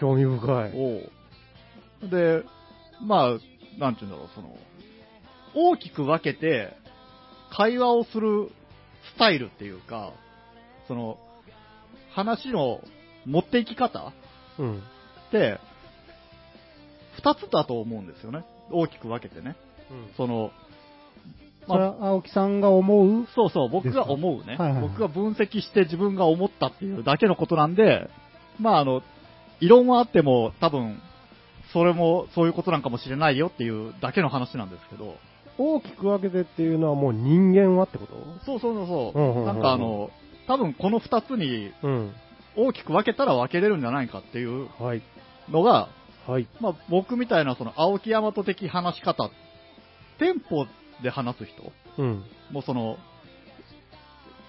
[0.00, 0.72] 興味深い。
[0.74, 2.42] おうで、
[3.02, 4.56] まあ、なんていうんだろう、その、
[5.54, 6.76] 大きく分けて、
[7.50, 8.50] 会話をする
[9.14, 10.12] スタイルっていうか、
[10.88, 11.18] その、
[12.10, 12.80] 話の
[13.24, 14.12] 持っていき方
[14.58, 14.82] うん。
[15.32, 15.58] で、
[17.16, 18.44] 二つだと思うんですよね。
[18.70, 19.56] 大きく分けてね。
[20.16, 20.50] その、
[21.66, 23.26] それは青木さんが思う？
[23.34, 24.56] そうそう、僕が思うね。
[24.56, 28.08] はいはいはい僕が分析して自分が思ったっていうだけのことなんで、
[28.60, 29.02] まああの、
[29.60, 31.00] 異論はあっても多分、
[31.76, 35.16] それもそういうことなんかもしれないよっていうだけの話なんですけど、
[35.58, 38.14] 大きく分けてっていうのはもう人間はってこと？
[38.46, 40.08] そうそうそううんうんうんうんなんかあの、
[40.48, 42.14] 多分この二つにうん。
[42.58, 45.02] 大きく分けたら分けれるんじゃないかっていうはい。
[45.50, 45.90] のが、
[46.26, 46.48] はい。
[46.58, 49.30] まあ僕みたいなその青木大和的話し方、
[50.18, 50.66] テンポ
[51.02, 52.24] で話す人、うん。
[52.50, 52.96] もうその、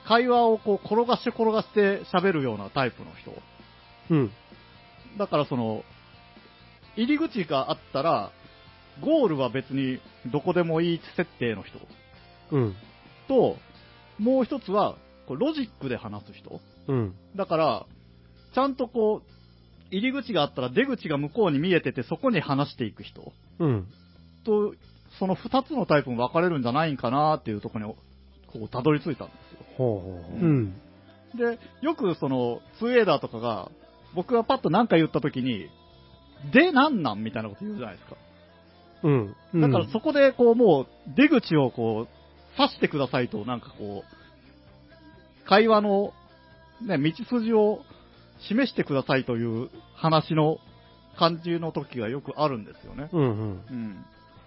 [0.07, 3.33] 会話をこう転がして転がして喋るようなタイプの人。
[4.11, 4.31] うん。
[5.17, 5.83] だからその、
[6.97, 8.31] 入り口があったら、
[9.01, 9.99] ゴールは別に
[10.31, 11.79] どこでもいい設定の人
[12.51, 12.75] うん。
[13.27, 13.57] と、
[14.17, 16.59] もう一つは、こうロジックで話す人。
[16.87, 17.15] うん。
[17.35, 17.85] だから、
[18.55, 19.31] ちゃんとこう、
[19.91, 23.87] 入り口があったら出口が向こうに見えてて、そこに話していく人うん。
[24.43, 24.73] と、
[25.19, 27.93] その二つのタイプに分かれるんじゃないんかなっていうところに、
[28.51, 29.65] こう、たどり着いたんですよ。
[29.77, 30.39] ほうほうほう。
[30.39, 30.73] うん。
[31.35, 33.69] で、よくその、ツーエーダーとかが、
[34.15, 35.69] 僕がパッと何か言った時に、
[36.51, 38.15] で、なんなんみたいなこと言うじゃないですか。
[39.03, 39.35] うん。
[39.53, 46.13] うんだからそこで、こう、もう、出口をこう、指してくださいと、なんかこう、会話の、
[46.81, 47.81] ね、道筋を
[48.47, 50.57] 示してくださいという話の
[51.17, 53.09] 感じの時がよくあるんですよね。
[53.11, 53.65] うんうん。
[53.69, 54.05] うん。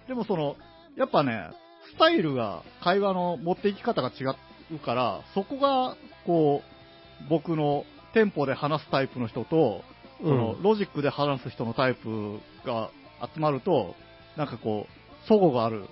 [0.09, 0.57] でもその、
[0.97, 1.51] やっぱね、
[1.95, 4.25] スタイルが、会話の持っていき方が違
[4.73, 7.85] うから、そこが、こう、僕の
[8.15, 9.83] テンポで話すタイプの人と、
[10.23, 12.91] そのうんロジックで話す人のタイプが
[13.35, 13.95] 集まると、
[14.37, 15.85] なんかこう、齟齬がある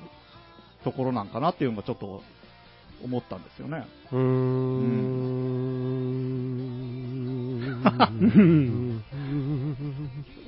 [0.85, 2.23] ところなんかなっていうのがちょっと
[3.05, 3.87] 思ったんですよね。
[4.13, 4.25] うーうん
[8.99, 9.05] ん。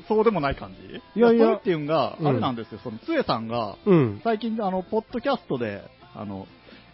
[0.08, 1.00] そうでもない感じ？
[1.18, 2.80] いやいやそうっていうのが、うんあれなんですよ。
[2.82, 4.20] その、つえさんが、うん。
[4.24, 5.82] 最近、あの、ポッドキャストで、
[6.14, 6.46] あの、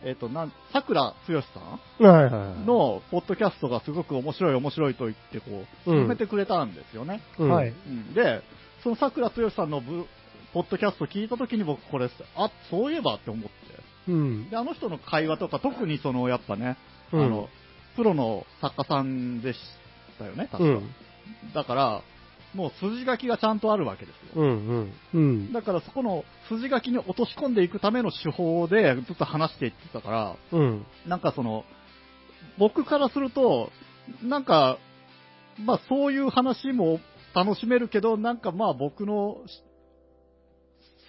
[0.06, 2.08] えっ、と、なん、桜つよしさん？
[2.08, 2.58] はいはいはい。
[2.64, 7.20] のポッドキャストがすごく面白い面白いと言ってこう、うめてくれたんですよね。
[7.38, 7.70] うん、はい。
[7.70, 8.40] うんで、
[8.84, 10.06] その桜剛さんのブ
[10.54, 13.50] ポッドキャスト聞いたときに僕これ、あ、そういえばって思って。
[14.08, 14.48] うん。
[14.48, 16.76] で、あの人の会話とか特にその、やっぱね、
[17.12, 17.48] うんあの、
[17.96, 19.58] プロの作家さんでし
[20.20, 20.64] たよね、確か。
[20.64, 20.90] うん。
[21.52, 22.02] だから、
[22.56, 24.42] もう筋書きがちゃんとあるわけですよ。
[24.42, 24.50] うんう
[24.80, 24.92] ん。
[25.14, 25.52] うん。
[25.52, 30.86] だからそこの筋書きに落とし込んでいくための手法でずっと話していってたから、うん。
[31.06, 31.64] なんかその、
[32.58, 33.70] 僕からすると、
[34.22, 34.78] なんか、
[35.58, 37.00] まあそういう話も
[37.34, 39.62] 楽しめるけど、なんかまあ僕のし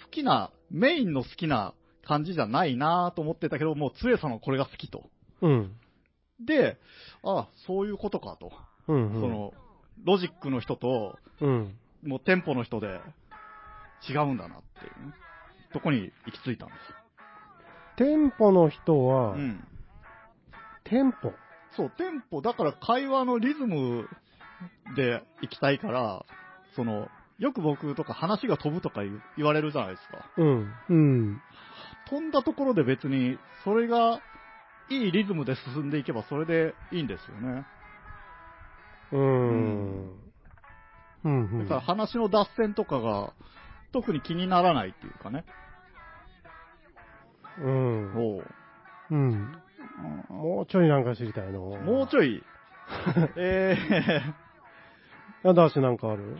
[0.04, 1.72] 好きな、メインの好きな
[2.06, 5.04] 感じじゃないなと思ってたけど、もうつえさんはこれが好きと。
[5.40, 5.72] うん。
[6.44, 6.76] で、
[7.22, 8.52] あそういうことかと。
[8.88, 9.20] うん。
[9.20, 9.52] その、
[10.04, 11.74] ロジックの人と、うん。
[12.04, 13.00] もうテンポの人で
[14.08, 15.14] 違うんだなっていうね、
[15.72, 16.78] とこに行き着いたんです？
[17.96, 19.06] テンポの人よ。
[19.06, 19.64] は、うん。
[20.84, 21.32] テンポ。
[21.76, 24.08] そう、テンポ、だから会話のリズム
[24.96, 26.24] で行きたいから、
[26.76, 29.02] その、よく僕とか話が飛ぶとか
[29.36, 30.30] 言われるじゃないですか。
[30.36, 30.72] うん。
[30.88, 31.40] うん。
[32.08, 34.20] 飛んだところで別に、それが
[34.88, 37.66] いいリズムで進んでいけばそれでいいんですよね。
[39.12, 40.10] うーん。
[41.24, 41.58] うん。
[41.60, 43.32] だから話の脱線とかが
[43.92, 45.44] 特に気にならないっていうかね。
[47.60, 48.16] うん。
[48.16, 48.44] おう
[49.10, 49.52] うん。
[50.28, 51.60] もうちょいなんか知りたいの。
[51.60, 52.42] もうちょい、
[53.36, 53.76] え
[55.44, 56.36] やだしなんかある？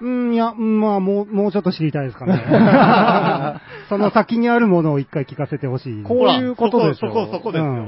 [0.00, 2.40] うん、いや、うんまあ、もう、もうちょっと知りたいですかね。
[3.88, 6.04] その先にあるものを一回聞かせてほしい。
[6.04, 7.64] こういうことでしょそこ、そこ、そこですよ。
[7.64, 7.84] ううん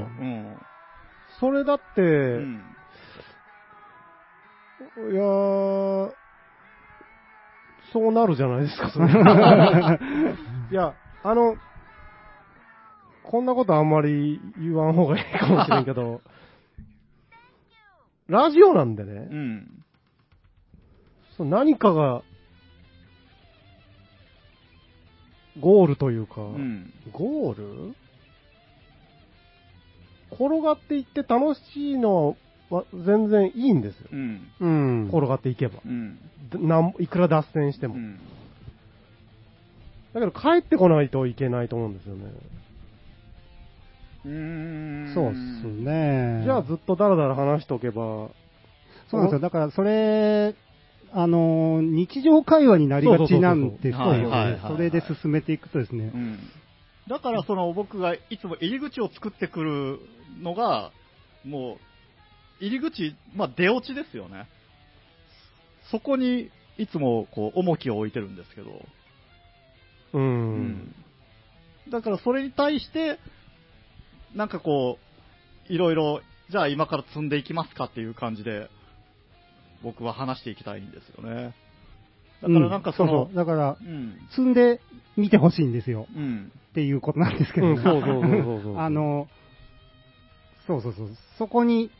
[0.51, 0.57] ん。
[1.39, 2.65] それだって、うん
[4.97, 6.11] いやー、
[7.93, 9.05] そうなるじゃないですか、それ
[10.71, 11.55] いや、あの、
[13.23, 16.21] こんなことあんまり言わん方がいいかもしれんけど、
[18.27, 19.83] ラジオなんでね、うん。
[21.37, 22.23] その何かが、
[25.59, 26.93] ゴールというか、うん。
[27.11, 27.95] ゴール？
[30.31, 32.35] 転がっていって楽しいのは
[32.93, 34.07] 全然いいんですよ。
[34.11, 34.51] うん。
[34.59, 35.07] うん。
[35.09, 35.79] 転がっていけば。
[35.85, 36.17] うん。
[36.61, 37.95] なんいくら脱線しても。
[37.95, 38.19] うん。
[40.13, 42.31] だけど帰ってこないといけないと思うんですよね。
[44.25, 45.37] うーんそうっす。
[45.83, 46.43] ね。
[46.43, 48.29] じゃあずっとダラダラ話しておけば、
[49.09, 49.39] そうなんですよ。
[49.39, 50.55] だから、それ、
[51.13, 54.59] あの、日常会話になりがちなんですよ。
[54.67, 56.17] それで進めていくとですねう。
[56.17, 56.39] ん。
[57.07, 59.99] だからその僕がいつも入り口を作ってくる
[60.41, 60.91] のが、
[61.43, 61.90] もう、
[62.61, 64.47] 入り口、まあ出落ちですよね。
[65.89, 68.69] そこにいつもこう重きを置いてるんですけど、
[70.13, 70.17] う。
[70.17, 70.95] うん
[71.89, 73.19] だからそれに対して、
[74.35, 74.97] なんかこ
[75.69, 78.69] う、いろいろ、じゃあ今から積んでいきますかっていう感じで、
[79.83, 81.55] 僕は話していきたいんですよね。
[82.41, 84.79] だからなんかその、うんそうそうだから、うん、積んで
[85.17, 86.07] みてほしいんですよ。
[86.15, 88.77] うん、っていうことなんですけど、うん、そうそうそうそうそう。
[88.79, 89.27] あ、の、
[90.67, 91.09] そうそうそう。
[91.37, 91.91] そこに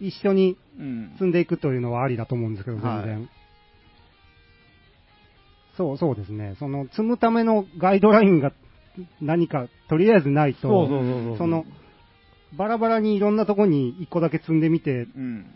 [0.00, 3.06] 一緒にうん、積んでいくというのはありだと思うんですけど、全はい。
[3.06, 3.28] 然。
[5.76, 6.56] そうそうですね。
[6.58, 8.52] その積むためのガイドラインが
[9.20, 10.86] 何かとりあえずないと、
[11.38, 11.64] その、
[12.56, 15.46] バラバラにいろんなとこに一個だけ積んでみて、うん、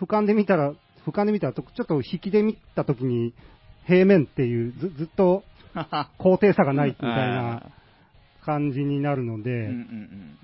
[0.00, 0.72] 俯瞰で見たら、
[1.06, 3.34] 俯瞰で見たら、ちょっと引きで見たときに、
[3.86, 5.44] 平面っていうず、ずっと
[6.18, 7.62] 高低差がないみたいな
[8.42, 10.38] 感じになるのうん、うで、ん、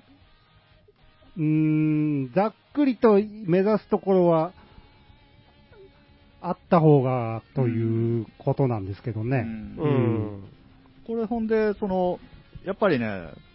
[1.37, 4.53] うーん、ざっくりと目指すところは、
[6.41, 9.45] あった方がということなんですけどうん、ね。
[9.77, 10.49] ううんん。
[11.05, 12.19] これほんで、その、
[12.65, 13.05] やっぱりね、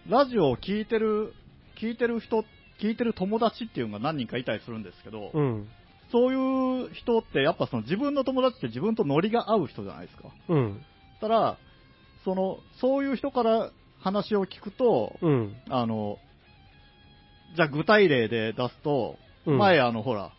[0.09, 1.35] ラジオを聞いてる、
[1.81, 2.45] 聞いてる人、
[2.81, 5.69] 聞いてる友達っていうのが何人かいたりするんですけど、うん。
[6.13, 10.33] そういう人って、やっぱその自分の友達って自分とノリが合う人じゃないですか。
[10.49, 10.81] うん。
[11.21, 11.59] たら、
[12.25, 15.57] その、そういう人から話を聞くと、うん。
[15.69, 16.19] あの、
[17.57, 20.33] じゃあ具体例で出すと、うん前あの、ほら、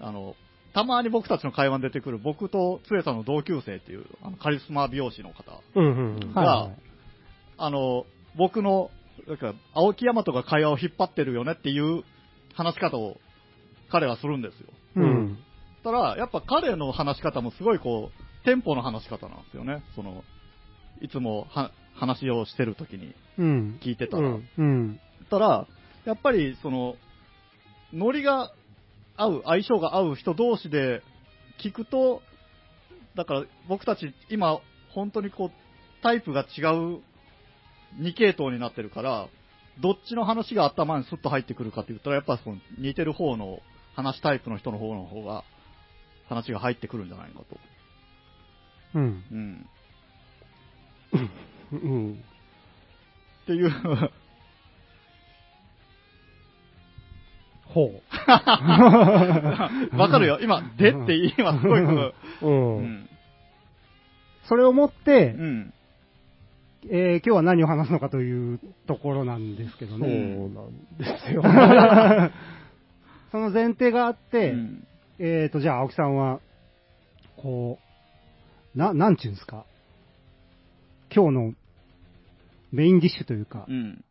[0.00, 0.34] あの、
[0.74, 5.62] たまに僕たちの会話に出てくる僕とつえさんの同級生っていう、あのカリスマ美容師の方。
[5.74, 6.16] うん。
[6.16, 6.34] うん。
[6.34, 6.70] が。
[7.56, 8.04] あの、
[8.36, 8.90] 僕の、
[9.26, 12.04] なんか、青木大和が会話を引っ張ってるよねっていう
[12.54, 13.16] 話し方を
[13.90, 14.66] 彼はするんですよ。
[14.96, 15.38] ううんん。
[15.82, 19.82] たら、やっぱ彼の話し方もすごいこう、テンポの話し方なんですよね。
[19.94, 20.24] その、
[21.00, 23.80] いつもは話をしてる時にうん。
[23.82, 24.28] 聞いてたら。
[24.28, 24.48] うん。
[24.56, 25.00] うん。
[25.30, 25.66] たら、
[26.08, 26.96] やっぱりその、
[27.92, 28.50] ノリが
[29.14, 31.02] 合う、相性が合う人同士で
[31.62, 32.22] 聞くと、
[33.14, 37.02] だから僕たち今、本当にこう、タイプが違う
[38.00, 39.28] 2系統になってるから、
[39.80, 43.60] どっちの話が頭にスッと入ってくるかって言ったら、やっぱその似てる方の
[43.94, 45.44] 話タイプの人の方の方が、
[46.30, 47.44] 話が入ってくるんじゃないかと。
[48.94, 49.24] うん。
[49.30, 49.68] うん。
[51.72, 52.12] うん。
[53.44, 53.70] っていう、
[57.68, 58.02] ほう。
[59.96, 60.38] わかるよ。
[60.40, 62.14] 今、でって今すごいこの、う。
[62.42, 63.08] うんん。
[64.44, 65.74] それをもって、うん。
[66.90, 70.36] えー今日は何を話すのかというところなんですけどそうね。
[70.48, 71.42] なんですよ。
[73.30, 74.86] その前提があって、うん
[75.18, 76.40] えーと、じゃあ青木さんは、
[77.36, 77.78] こ
[78.74, 79.64] う、な、なんちゅうんですか？
[81.14, 81.54] 今日の
[82.72, 84.04] メインディッシュというかう、ん。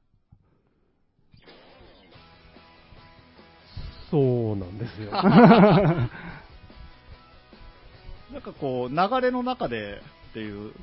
[4.12, 5.12] そうなんですよ。
[8.32, 10.74] なんかこう、流れの中でっていう、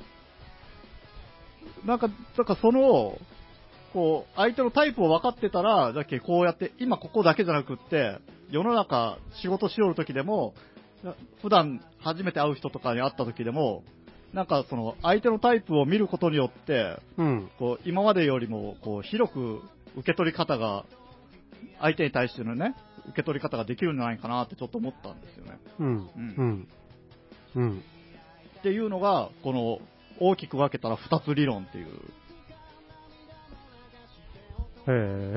[1.84, 3.18] なんか、なんかその、
[3.92, 8.18] こう、相手のタイプを分かってたら、だっけこうやって、今ここだけじゃなくって、
[8.50, 10.54] 世の中仕事しよるときでも、
[11.02, 13.84] な普段初めて会う人とかに会ったときでも、
[14.32, 17.50] なんかその、相手のタイプを見ることによって、うん。
[17.58, 19.62] こう、今までよりも、こう、広く
[19.96, 20.84] 受け取り方が、
[21.80, 22.74] 相手に対してのね、
[23.08, 25.58] 受け取り方ができるんじゃないかなってちょっと思ったんですよね。
[25.78, 25.86] うん。
[25.86, 26.68] うんうん。
[27.56, 27.82] うん。
[28.58, 29.78] っていうのが、この
[30.20, 31.86] 大きく分けたら2つ理論っていう。
[34.86, 35.36] へえ。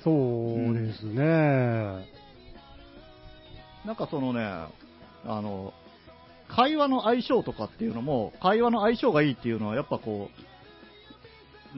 [0.02, 2.08] そうですね。
[3.84, 4.70] なんかそのね、あ
[5.24, 5.72] の、
[6.48, 10.47] 会話の相性とかっていうのも、会話の相性がいいっていうのは、やっぱこう、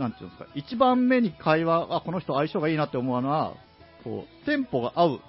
[0.00, 3.54] なんていうんですか、一番目に会話、あ、この人相性がいいなって思うのは、
[4.02, 5.20] こう、テンポが合う、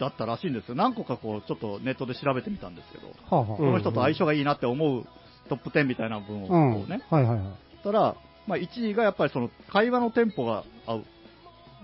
[0.00, 0.74] だったらしいんですよ。
[0.74, 5.04] 何個かこう、ちょっとネットで調べてみたんですけど、はあ、はこの人と相性がいいなって思う
[5.50, 7.46] トップ10みたいな分をあ、こうね、はいはいはい。
[7.84, 11.04] たら、まあ、1位がやっぱりその会話のテンポが合う。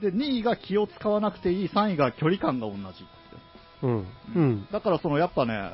[0.01, 2.97] で、2位が気を使わなくていい、3位が距離感が同じって。
[3.83, 4.07] うん。
[4.35, 4.69] うん。
[4.73, 5.73] だからそのやっぱね、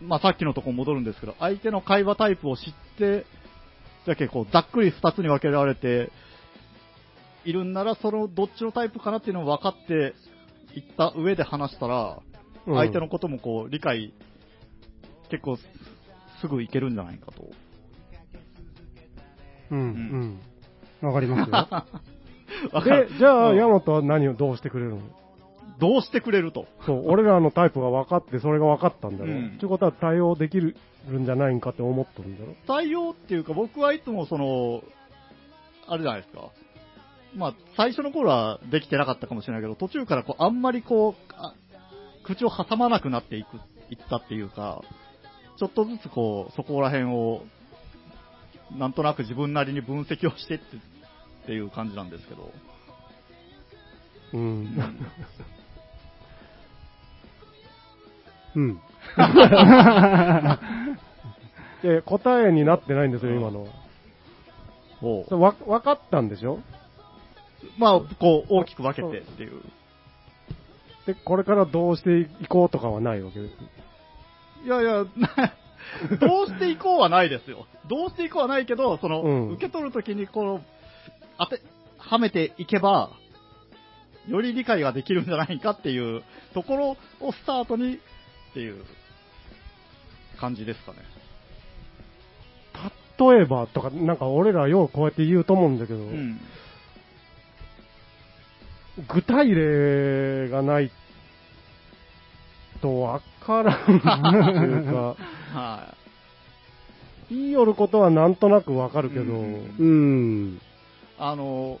[0.00, 3.26] まあ、さっきのとこ戻るんですけど、相手の会話タイプを知って、
[4.06, 6.10] だけこうざっくり2つに分けられて
[7.44, 10.14] いるんなら、そのどっちのタイプかなっていうのを分かって
[10.74, 12.18] いった上で話したら、
[12.66, 14.14] うん相手のこともこう理解、
[15.30, 15.58] 結構
[16.40, 17.50] すぐいけるんじゃないかと。
[19.70, 20.40] うん。
[21.02, 21.06] うん。
[21.06, 21.50] わかりますよ。
[23.18, 25.00] じゃあ、うんヤマトは何をどうしてくれるの？
[25.80, 26.66] どうしてくれると。
[26.86, 29.34] そう、俺らのタイプが分かって、それが分かったんだろう。
[29.34, 30.76] うんってことは対応できる
[31.10, 34.82] んじゃないんかって思っとるんだろ対応っていうか、僕はいつもその、
[35.86, 36.50] あれじゃないですか。
[37.34, 41.54] まあ、最初の頃はできてなかったかもしれないけど、途中からこう、あんまりこう、あ
[42.22, 43.56] 口を挟まなくなっていく、
[43.90, 44.82] いったっていうか、
[45.58, 47.42] ちょっとずつこう、そこら辺を、
[48.76, 52.50] なんとなく自分なりに分析をしてってっていう感じなんですけど。
[54.32, 54.76] うん。
[58.56, 58.80] うん。
[61.82, 63.70] で答えになってないんですよ、今のは。
[65.02, 66.60] おそれわ分かったんでしょ？
[67.78, 69.62] まあ、こう、大きく分けてっていう。
[71.06, 73.40] で、これからどうしていこうとかはないわけ？
[73.40, 73.54] です。
[74.64, 75.04] いやいや、
[76.18, 77.66] どうしていこうはないですよ。
[77.88, 80.62] どうしていこうはないけど、その、うん受け取るときに、こう、
[81.38, 81.60] 当て、
[81.98, 83.10] はめていけば、
[84.26, 86.22] より理解ができるんじゃないかっていう
[86.54, 87.98] ところをスタートに
[88.54, 88.84] っていう
[90.38, 90.98] 感じですかね。
[93.18, 96.40] 例えばとか、なんか俺らようこうやって言うと思うんだけど、うん。
[99.08, 100.90] 具体例がない
[102.80, 104.00] とわからんっていう
[104.84, 105.16] か、
[105.52, 105.94] は
[107.30, 110.56] 言いよることはなんとなくわかるけど、うんうん。
[110.56, 110.60] い。
[111.18, 111.80] あの、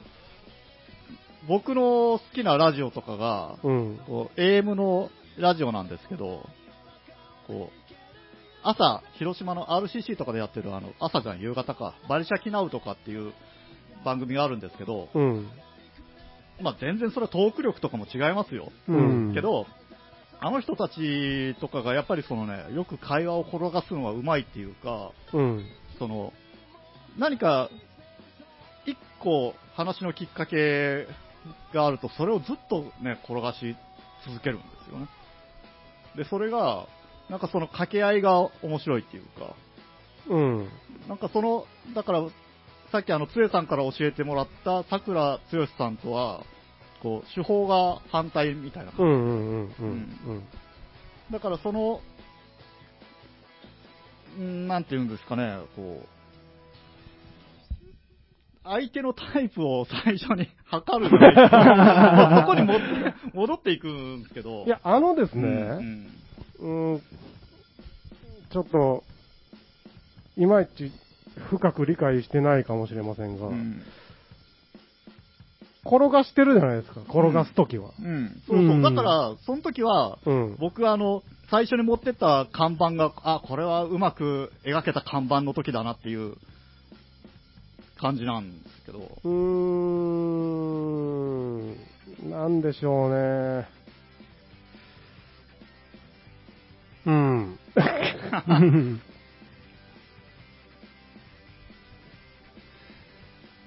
[1.46, 3.96] 僕の好きなラジオとかが、うん。
[4.36, 6.48] AM のラジオなんですけど、
[7.46, 7.94] こう、
[8.62, 13.32] 朝、広島の RCC とかでやってる、あの、朝じゃん、夕方か、バリシャキナウとかっていう
[14.04, 15.48] 番組があるんですけど、うん。
[16.60, 18.72] まあ全然それはトーク力とかも違いますよ。
[18.88, 19.34] うん。
[19.34, 19.66] けど、
[20.40, 25.64] あの人たちとかがやっぱりそのね、よく会話を転がすのはうまいっていうか、うん。
[25.98, 26.32] その、
[27.18, 27.70] 何か、
[28.86, 31.06] 一個話のきっかけ
[31.72, 33.76] があると、それをずっとね、転がし
[34.26, 35.08] 続けるんですよね。
[36.16, 36.86] で、それが、
[37.28, 39.54] なんかその掛け合いが面白いっていうか、
[40.28, 40.68] うん。
[41.08, 42.26] なんかその、だから、
[42.92, 46.44] さっきあの、つえさんから教えてもらった桜つよしさんとは、
[47.02, 49.02] こう、手法が反対みたいな感じ。
[49.02, 50.42] うんうんうんうん
[51.30, 52.00] だからその、
[54.38, 56.06] んなんて言うんですかね、こう、
[58.62, 62.62] 相手のタイプを最初に測る そこに
[63.34, 64.64] 戻っていくんですけど。
[64.64, 66.10] いや、あのですうん、ね、
[66.60, 67.02] うん、
[68.52, 69.04] ちょっと、
[70.36, 70.90] いまいち
[71.50, 73.82] 深く理解してないかもしれませんが、うんうん
[75.86, 77.90] 転がしてるじゃないですか、転がすときは。
[78.02, 78.78] うんそうそうう。
[78.78, 80.56] んだから、その時は、うん。
[80.58, 86.36] 僕あの、最初に持ってった看板が、あ、これはうまく描けた看板の時だなっていう
[88.00, 88.98] 感じなんですけど。
[89.24, 89.30] うー
[92.26, 93.10] ん、なんでしょう
[93.60, 93.68] ね。
[97.06, 97.58] うん。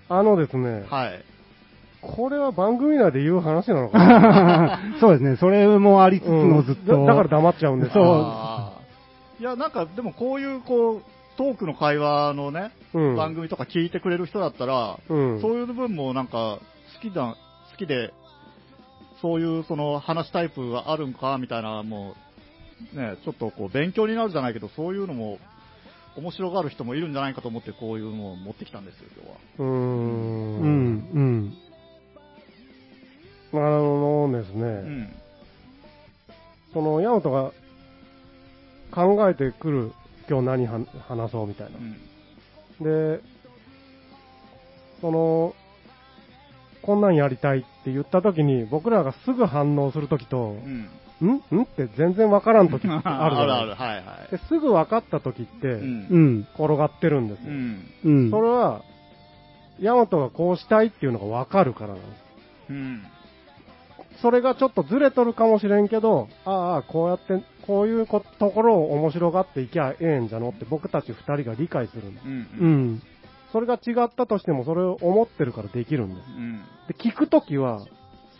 [0.09, 1.23] あのですね、はい。
[2.01, 4.79] これは番組内で言う話なのかな？
[4.99, 5.35] そうですね。
[5.38, 7.05] それもありつつうんのずっと。
[7.05, 8.07] だだから黙っちゃうんですそう
[9.41, 11.01] いや、なんか、でもこういう、こう、
[11.38, 15.41] トークの会話のね、うん番組とか聞いてくれる人だったら、うん。
[15.41, 16.59] そういう部分もなんか、
[17.01, 17.35] 好きだ、
[17.71, 18.13] 好きで、
[19.21, 22.26] そういうその話タイプがあるんか、みたいな、もう、
[22.93, 25.39] ね、ちょっとこう、勉強になるじゃないけど、そういうのも、
[26.15, 29.36] 面白がる人もいるんじゃないかと思って、こういうのを持ってきたんですよ、今日は。
[29.59, 30.59] うーん。
[30.59, 31.53] うん、うん。
[33.53, 35.15] あのですね、うん。
[36.73, 37.51] その、ヤマトが
[38.91, 39.91] 考えてくる、
[40.30, 41.82] 今日何は話そうみたいなう。
[41.82, 43.17] ん。
[43.17, 43.21] で、
[45.01, 45.55] その、
[46.82, 50.89] こんなんやりたいって言った時に、僕らがすぐ反応する時とう、ん。
[51.26, 51.30] ん？
[51.30, 51.63] ん？
[51.63, 54.32] って全然わからん時っ てあるじあるゃないある、はいはい。
[54.32, 56.18] ですぐ分かった時って、うんう。
[56.20, 56.47] ん。
[56.55, 57.51] 転がってるんですよ。
[57.51, 57.84] うん。
[58.03, 58.32] うん。
[58.32, 58.82] それは、
[59.80, 62.09] ヤマトがこうしたいっていうのが分かるからなんです。
[62.70, 63.03] うん。
[64.22, 72.26] それがちょっとずれとるかもしれんけど、ああ、こうやって、こういうこところを面白がっていきゃええんじゃのって僕たち二人が理解するんです。
[72.26, 72.32] うん。
[72.34, 72.86] ううん。
[72.95, 73.01] ん。
[73.51, 76.26] それが違ったとしてもそれを思ってるからできるんです。
[76.36, 76.61] うん。
[76.88, 77.82] で、聞くときは、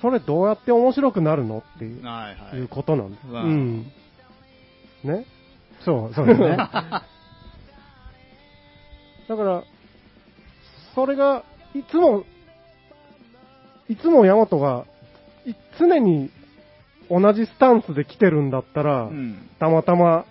[0.02, 2.58] それどうやって面白くなるのっていう,、はいはい。
[2.58, 3.28] いうことなんです。
[3.28, 3.32] う。
[3.32, 3.86] うんん。
[5.04, 5.26] ね。
[5.84, 6.58] そう、そうですね。
[6.58, 6.68] だ
[9.36, 9.64] から、
[10.96, 11.44] それが、
[11.74, 12.24] いつも、
[13.90, 14.86] いつもヤマトが、
[15.46, 16.30] い常に
[17.10, 19.50] 同じスタンスで来てるんだったら、うん。
[19.60, 20.26] たまたま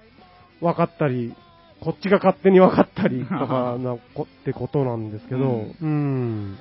[0.60, 1.34] 分かったり、
[1.80, 6.58] こっちが勝手に分かったりとかなこってことなんですけど、うんうん。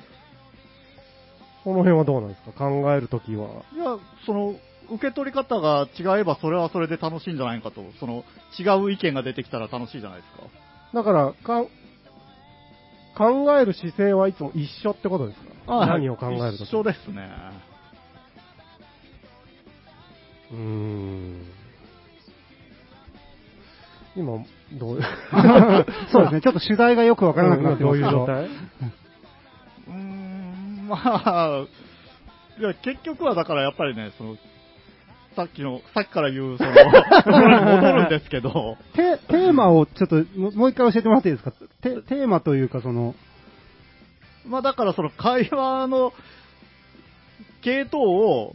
[1.66, 2.52] この辺はどうなんですか？
[2.52, 3.48] 考えるときは。
[3.74, 4.54] いや、その、
[4.88, 7.82] 受け取り方が違えばそれはそれで楽しいんじゃないかと。
[7.98, 8.22] その、
[8.56, 10.44] 違う意見が出てきたら楽しいじゃないですか。
[10.94, 11.66] だから、かん
[13.44, 15.82] 考える姿勢はいつも一緒ってことですか？
[15.82, 16.68] あ何を考えるとき？
[16.68, 17.28] 一緒ですね。
[20.52, 21.42] うーん。
[24.14, 24.32] 今、
[24.78, 25.00] どう、
[26.12, 26.40] そうですね。
[26.40, 28.08] ちょっと主題がよくわからなくなってどうますけど。
[28.08, 28.44] いう状態？
[28.44, 30.15] うーん、
[30.88, 31.66] まあ、
[32.58, 34.36] いや、結局はだからやっぱりね、その、
[35.34, 36.70] さっきの、さっきから言う、その、
[37.76, 41.52] 戻るんですけど、テテーマをちょっとももう一回教えてもらっていいですか？
[41.82, 43.14] テテーマというか、その、
[44.46, 46.14] まあだからその会話の
[47.62, 48.54] 系統を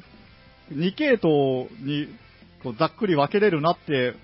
[0.74, 2.08] 2系統に
[2.64, 4.16] こうざっくり分けれるなって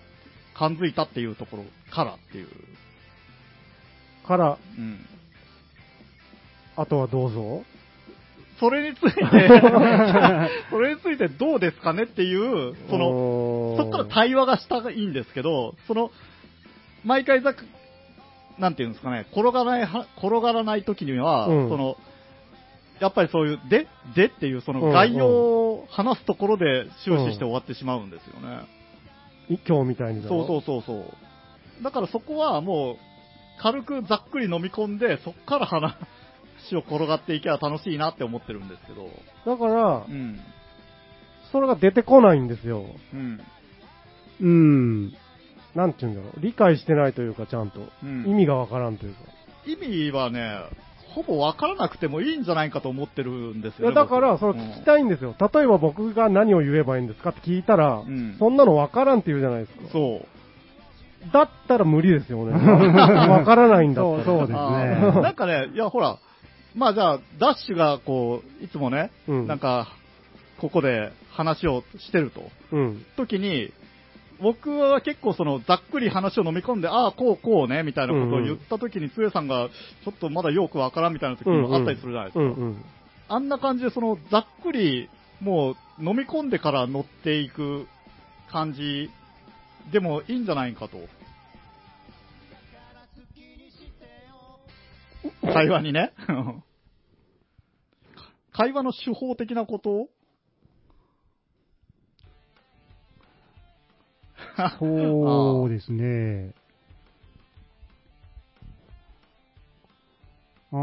[0.56, 2.48] 感づいたっていうところからっていう。
[4.26, 5.06] から、うん。
[6.76, 7.64] あとはどうぞ。
[8.60, 9.22] それについて、
[10.72, 16.12] それについてどうですかねっていう、その、のそこから対話がしたらいいんですけど、その、
[17.04, 17.66] 毎回ざっく、
[18.58, 21.70] なんていうんですかね、転がらないは、転がらない時には、うん。
[21.70, 21.98] その、
[23.00, 24.88] やっぱりそういう、で、でっていう、そうんうん。
[24.88, 28.62] の概要を話すところで終始して終わってしまうんですよね。
[29.50, 30.94] い今日みたいにそうそうそうそ
[31.80, 31.84] う。
[31.84, 32.98] だからそこはもう、
[33.62, 35.96] 軽くざっくり飲み込んで、そこから話
[36.76, 39.10] を転がっていけば楽しいなって思ってるんですけど。
[39.46, 40.40] だからう、ん。
[41.52, 42.86] それが出てこないんですよ。
[43.14, 43.42] うん。
[44.40, 45.14] うん。
[45.76, 46.42] なんて言うんだろう。
[46.42, 47.82] 理解してないというか、ちゃんと。
[48.04, 49.20] うん意味がわからんというか。
[49.66, 50.60] 意味はね、
[51.14, 53.96] ほぼ分からなくてもいいんじゃないかと思ってるんですいや、よね。
[53.96, 55.36] だから、僕それ聞きたいんですよ。
[55.40, 59.92] 例えば僕が何を言えばいいんですかって聞いたら、うんそんなのわからんって言うじゃないですか。
[59.92, 61.32] そう。
[61.34, 62.52] だったら無理ですよね。
[62.54, 64.24] わからないんだったら。
[64.26, 66.20] そうそうですねなんかね、いや、ほら、
[66.78, 69.88] まあじゃあ、ダッシュがこう、いつもね、うんなんか、
[70.60, 72.44] ここで話をしてると。
[72.72, 73.06] うん。
[73.16, 73.74] 時に、
[74.40, 79.70] 僕は結構その、ざっくり話を飲み込んで、ああ、こうこうね、みたいなことを言った時に、つえさんが、
[80.06, 82.40] ちょっとまだよくわからんみたいな時もあったりするじゃないですか。
[82.42, 82.86] うんうん。
[83.28, 85.10] あんな感じで、その、ざっくり、
[85.42, 87.88] もう、飲み込んでから乗っていく
[88.52, 89.10] 感じ
[89.92, 91.00] でもいいんじゃないかと。
[95.54, 96.14] 会話にね。
[98.58, 100.10] 会話の手法的なこと？
[104.82, 106.56] をそうですね。
[110.74, 110.80] ああ、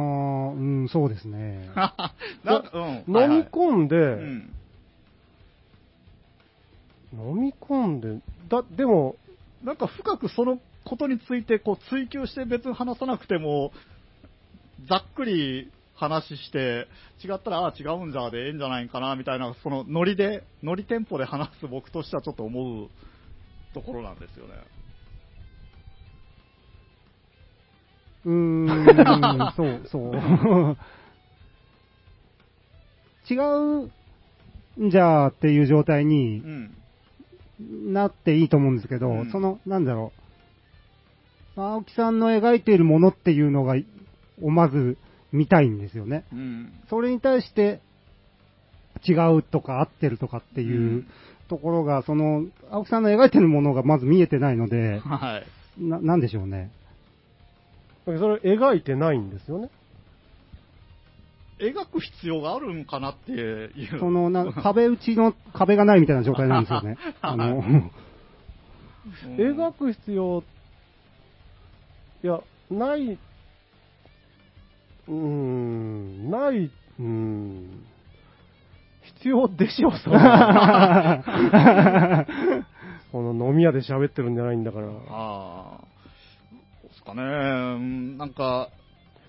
[0.52, 1.68] うん、そうですね。
[2.44, 2.82] なうん。
[3.08, 4.54] 飲み込んで、うん。
[7.12, 9.16] 飲み込んで、だ、でも、
[9.64, 13.72] なんか深くそのことについてこう追求して別に話さなくても、
[14.88, 16.88] ざっくり話して、
[17.24, 22.90] 違ったら、ああ、違うんじゃでええんじゃないかな、みたいな、そのノリで、ノリテンポで話す僕としてはちょっと思う
[23.72, 24.54] ところなんですよね。
[28.24, 30.76] うーん、 そう、そう。
[33.30, 36.74] 違うんじゃーっていう状態うにん。
[37.92, 40.12] なっていいと思うんですけど、うんその、なんだろ
[41.56, 41.60] う。
[41.60, 43.76] 青木さんの描いているものっていうのが、
[44.42, 44.98] をまず
[45.34, 46.24] 見たいんですよね。
[46.32, 46.72] うん。
[46.88, 47.80] それに対して、
[49.06, 51.06] 違うとか合ってるとかっていううん
[51.48, 55.42] ところが、その、青木さんの描いてるものがまず見えてないので、は
[55.78, 55.82] い。
[55.82, 56.70] な、なんでしょうね。
[58.06, 59.70] それ描いてないんですよね。
[61.58, 63.98] 描く必要があるんかなっていう。
[63.98, 66.96] その、な壁打ちの壁がないみたいな状態なんですよね。
[67.20, 67.90] あの、うん
[69.36, 70.42] 描く必要、
[72.22, 73.18] いや、ない、
[75.08, 77.84] うーん、ない、うーん、
[79.02, 80.16] 必要でしょ、それ
[83.12, 84.88] この飲み屋で喋ってるんじゃないんだから。
[84.88, 85.80] ああ。
[86.80, 87.22] そうですかね。
[87.22, 87.26] う
[87.78, 88.70] んなんか、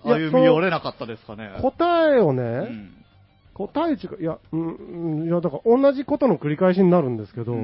[0.02, 1.58] 歩み寄れなかったですかね。
[1.60, 2.92] 答えをね、うん
[3.54, 7.56] 答え違う、いや、うんうん、いや、だから同じことの繰り返しになるんですけど、う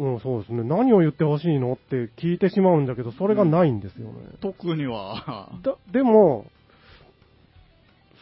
[0.00, 4.14] うんん、そうですね、何を言ってほしいのって聞いてしまうんだけど、それがないんですよね。
[4.40, 5.50] 特には。
[5.62, 6.46] だでも、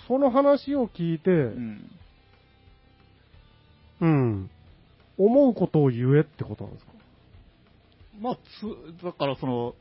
[0.08, 1.90] その話を聞いて、うん
[4.00, 4.50] うん。
[5.18, 6.92] 思うことを言えってことなんですか？
[8.20, 9.74] まあ、つ、だからその、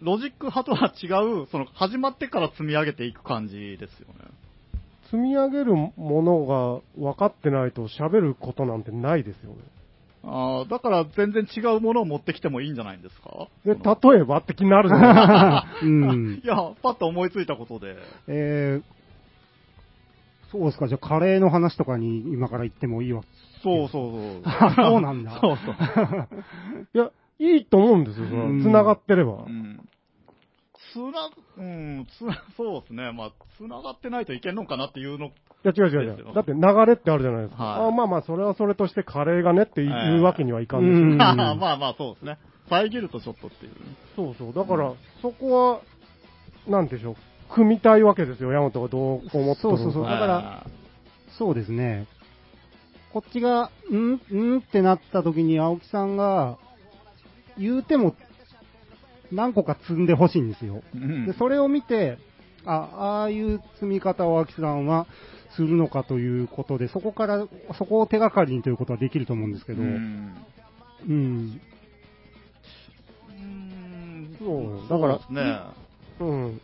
[0.00, 1.06] ロジック派とは違
[1.42, 4.30] う、その、始まってから積み上げていく感じですよね。
[5.04, 6.80] 積み上げるものが
[7.12, 9.58] 分かってないと喋ることなんてないですよね。
[10.24, 13.48] ああ、だから全然違うものを持ってきてもいいんじゃないんですか？
[13.64, 16.46] で、例えばって気になるじゃないうんい。
[16.46, 17.96] や、パッと思いついたことで。
[18.26, 18.82] えー、
[20.50, 23.22] そうですか、じゃあカレーの話とかに今から言ってもいいわ。
[23.62, 24.42] そうそうそう。
[24.48, 25.74] あそうなんだ そうそう。
[26.94, 29.44] いや、いいと思うんですよ、そうんの繋がってれば。
[29.46, 29.87] うん。
[30.92, 33.12] つな、うん、つな、 そうですね。
[33.12, 35.26] まあ、つながってないといけんのかなっていうの。
[35.26, 35.30] い
[35.64, 36.34] や、違う違う違う。
[36.34, 37.64] だって流れってあるじゃないですか。
[37.64, 40.96] はいあまあまあ、それはそれとしてカレーがねってええいうわけにはいかんでしょ。
[40.96, 42.38] うん まあまあまあ、そうですね。
[42.68, 43.72] 遮るとちょっとっていう。
[44.14, 44.52] そうそう。
[44.52, 45.80] だから、そこは、
[46.68, 47.16] なんでしょう。
[47.48, 50.66] 組みたいわけですよ、ヤマトがどう思ってそうそうそうだから
[51.38, 52.06] そうですね。
[53.12, 54.20] こっちが、ん
[54.56, 56.58] んってなった時に青木さんが、
[57.56, 58.14] 言うても、
[59.32, 60.82] 何個か積んでほしいんですよ。
[60.94, 62.18] うんで、それを見て、
[62.64, 65.06] あ、ああいう積み方を青木さんは
[65.56, 71.60] するのかということで、そこから、そこを手がかりにということはできると思うんですけど、ううん。
[73.40, 75.60] んそうだからね。
[76.20, 76.60] うん。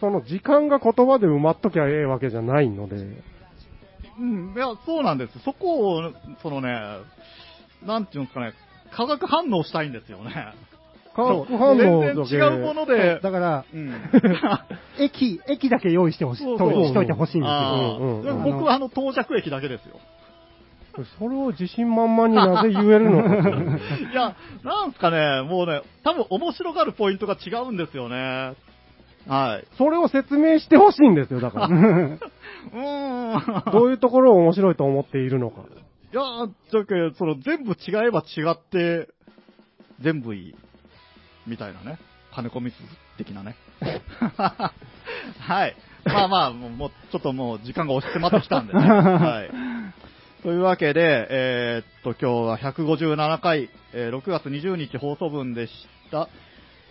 [0.00, 2.96] その時間が言葉で埋まっときゃええわけじゃないので。
[4.18, 5.38] うん、いや、そうなんです。
[5.40, 6.68] そこを、そのね、
[7.84, 8.52] なんていうんですかね、
[8.92, 10.54] 化学反応したいんですよね。
[11.14, 13.92] 化学反応全然違うもので、だから、うん。
[14.98, 17.98] 駅、駅だけ用意してほしい、そうそうとしといてほしいんですあよ。
[17.98, 19.96] ーうんうんでも僕はあの到着駅だけですよ。
[21.18, 28.54] それを自信満々になぜ言えるの いや、なんすかね、もうね、多分面白がるポイントが違うんですよね。
[29.26, 29.66] はい。
[29.76, 31.66] それを説明してほしいんですよ、だから。
[31.66, 33.72] うーん。
[33.72, 35.62] どういうところを面白いと思っているのか。
[36.12, 39.08] いやー、だけどその全部違えば違って、
[40.00, 40.54] 全部いい。
[41.46, 41.98] みたいなね。
[42.34, 42.74] 金子ミス
[43.16, 43.56] 的なね。
[45.40, 45.76] はい。
[46.04, 48.80] まあまあ、もう、ちょっともう時間が押し迫ってきたんでね。
[48.80, 49.50] はい。
[50.42, 55.72] というわけで、えーっと、今日は157回、えー6月20日放送分でし
[56.10, 56.28] た。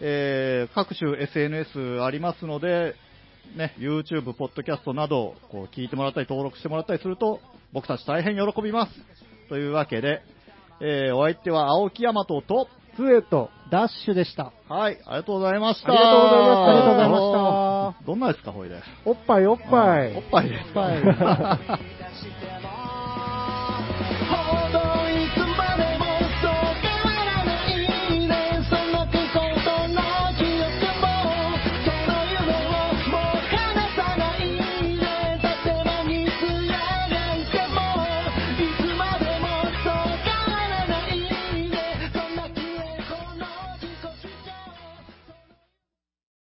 [0.01, 2.95] えー各種 SNS ありますので、
[3.55, 7.41] ね、YouTube、ポッドキャストなど、こう聞いてもらったり登録してもらったりすると、
[7.73, 8.93] 僕たち大変喜びます。
[9.49, 10.23] というわけで、
[10.79, 14.51] えーお相手は青木大和と、ツエと、ダッシュでした。
[14.69, 15.89] はい、ありがとうございました。
[15.89, 18.05] ありがとうございましたありがとうございました。
[18.05, 18.81] どんなですか、ほいで。
[19.05, 20.15] おっぱいおっぱい。
[20.15, 20.51] おっぱい。
[20.51, 21.79] おっぱい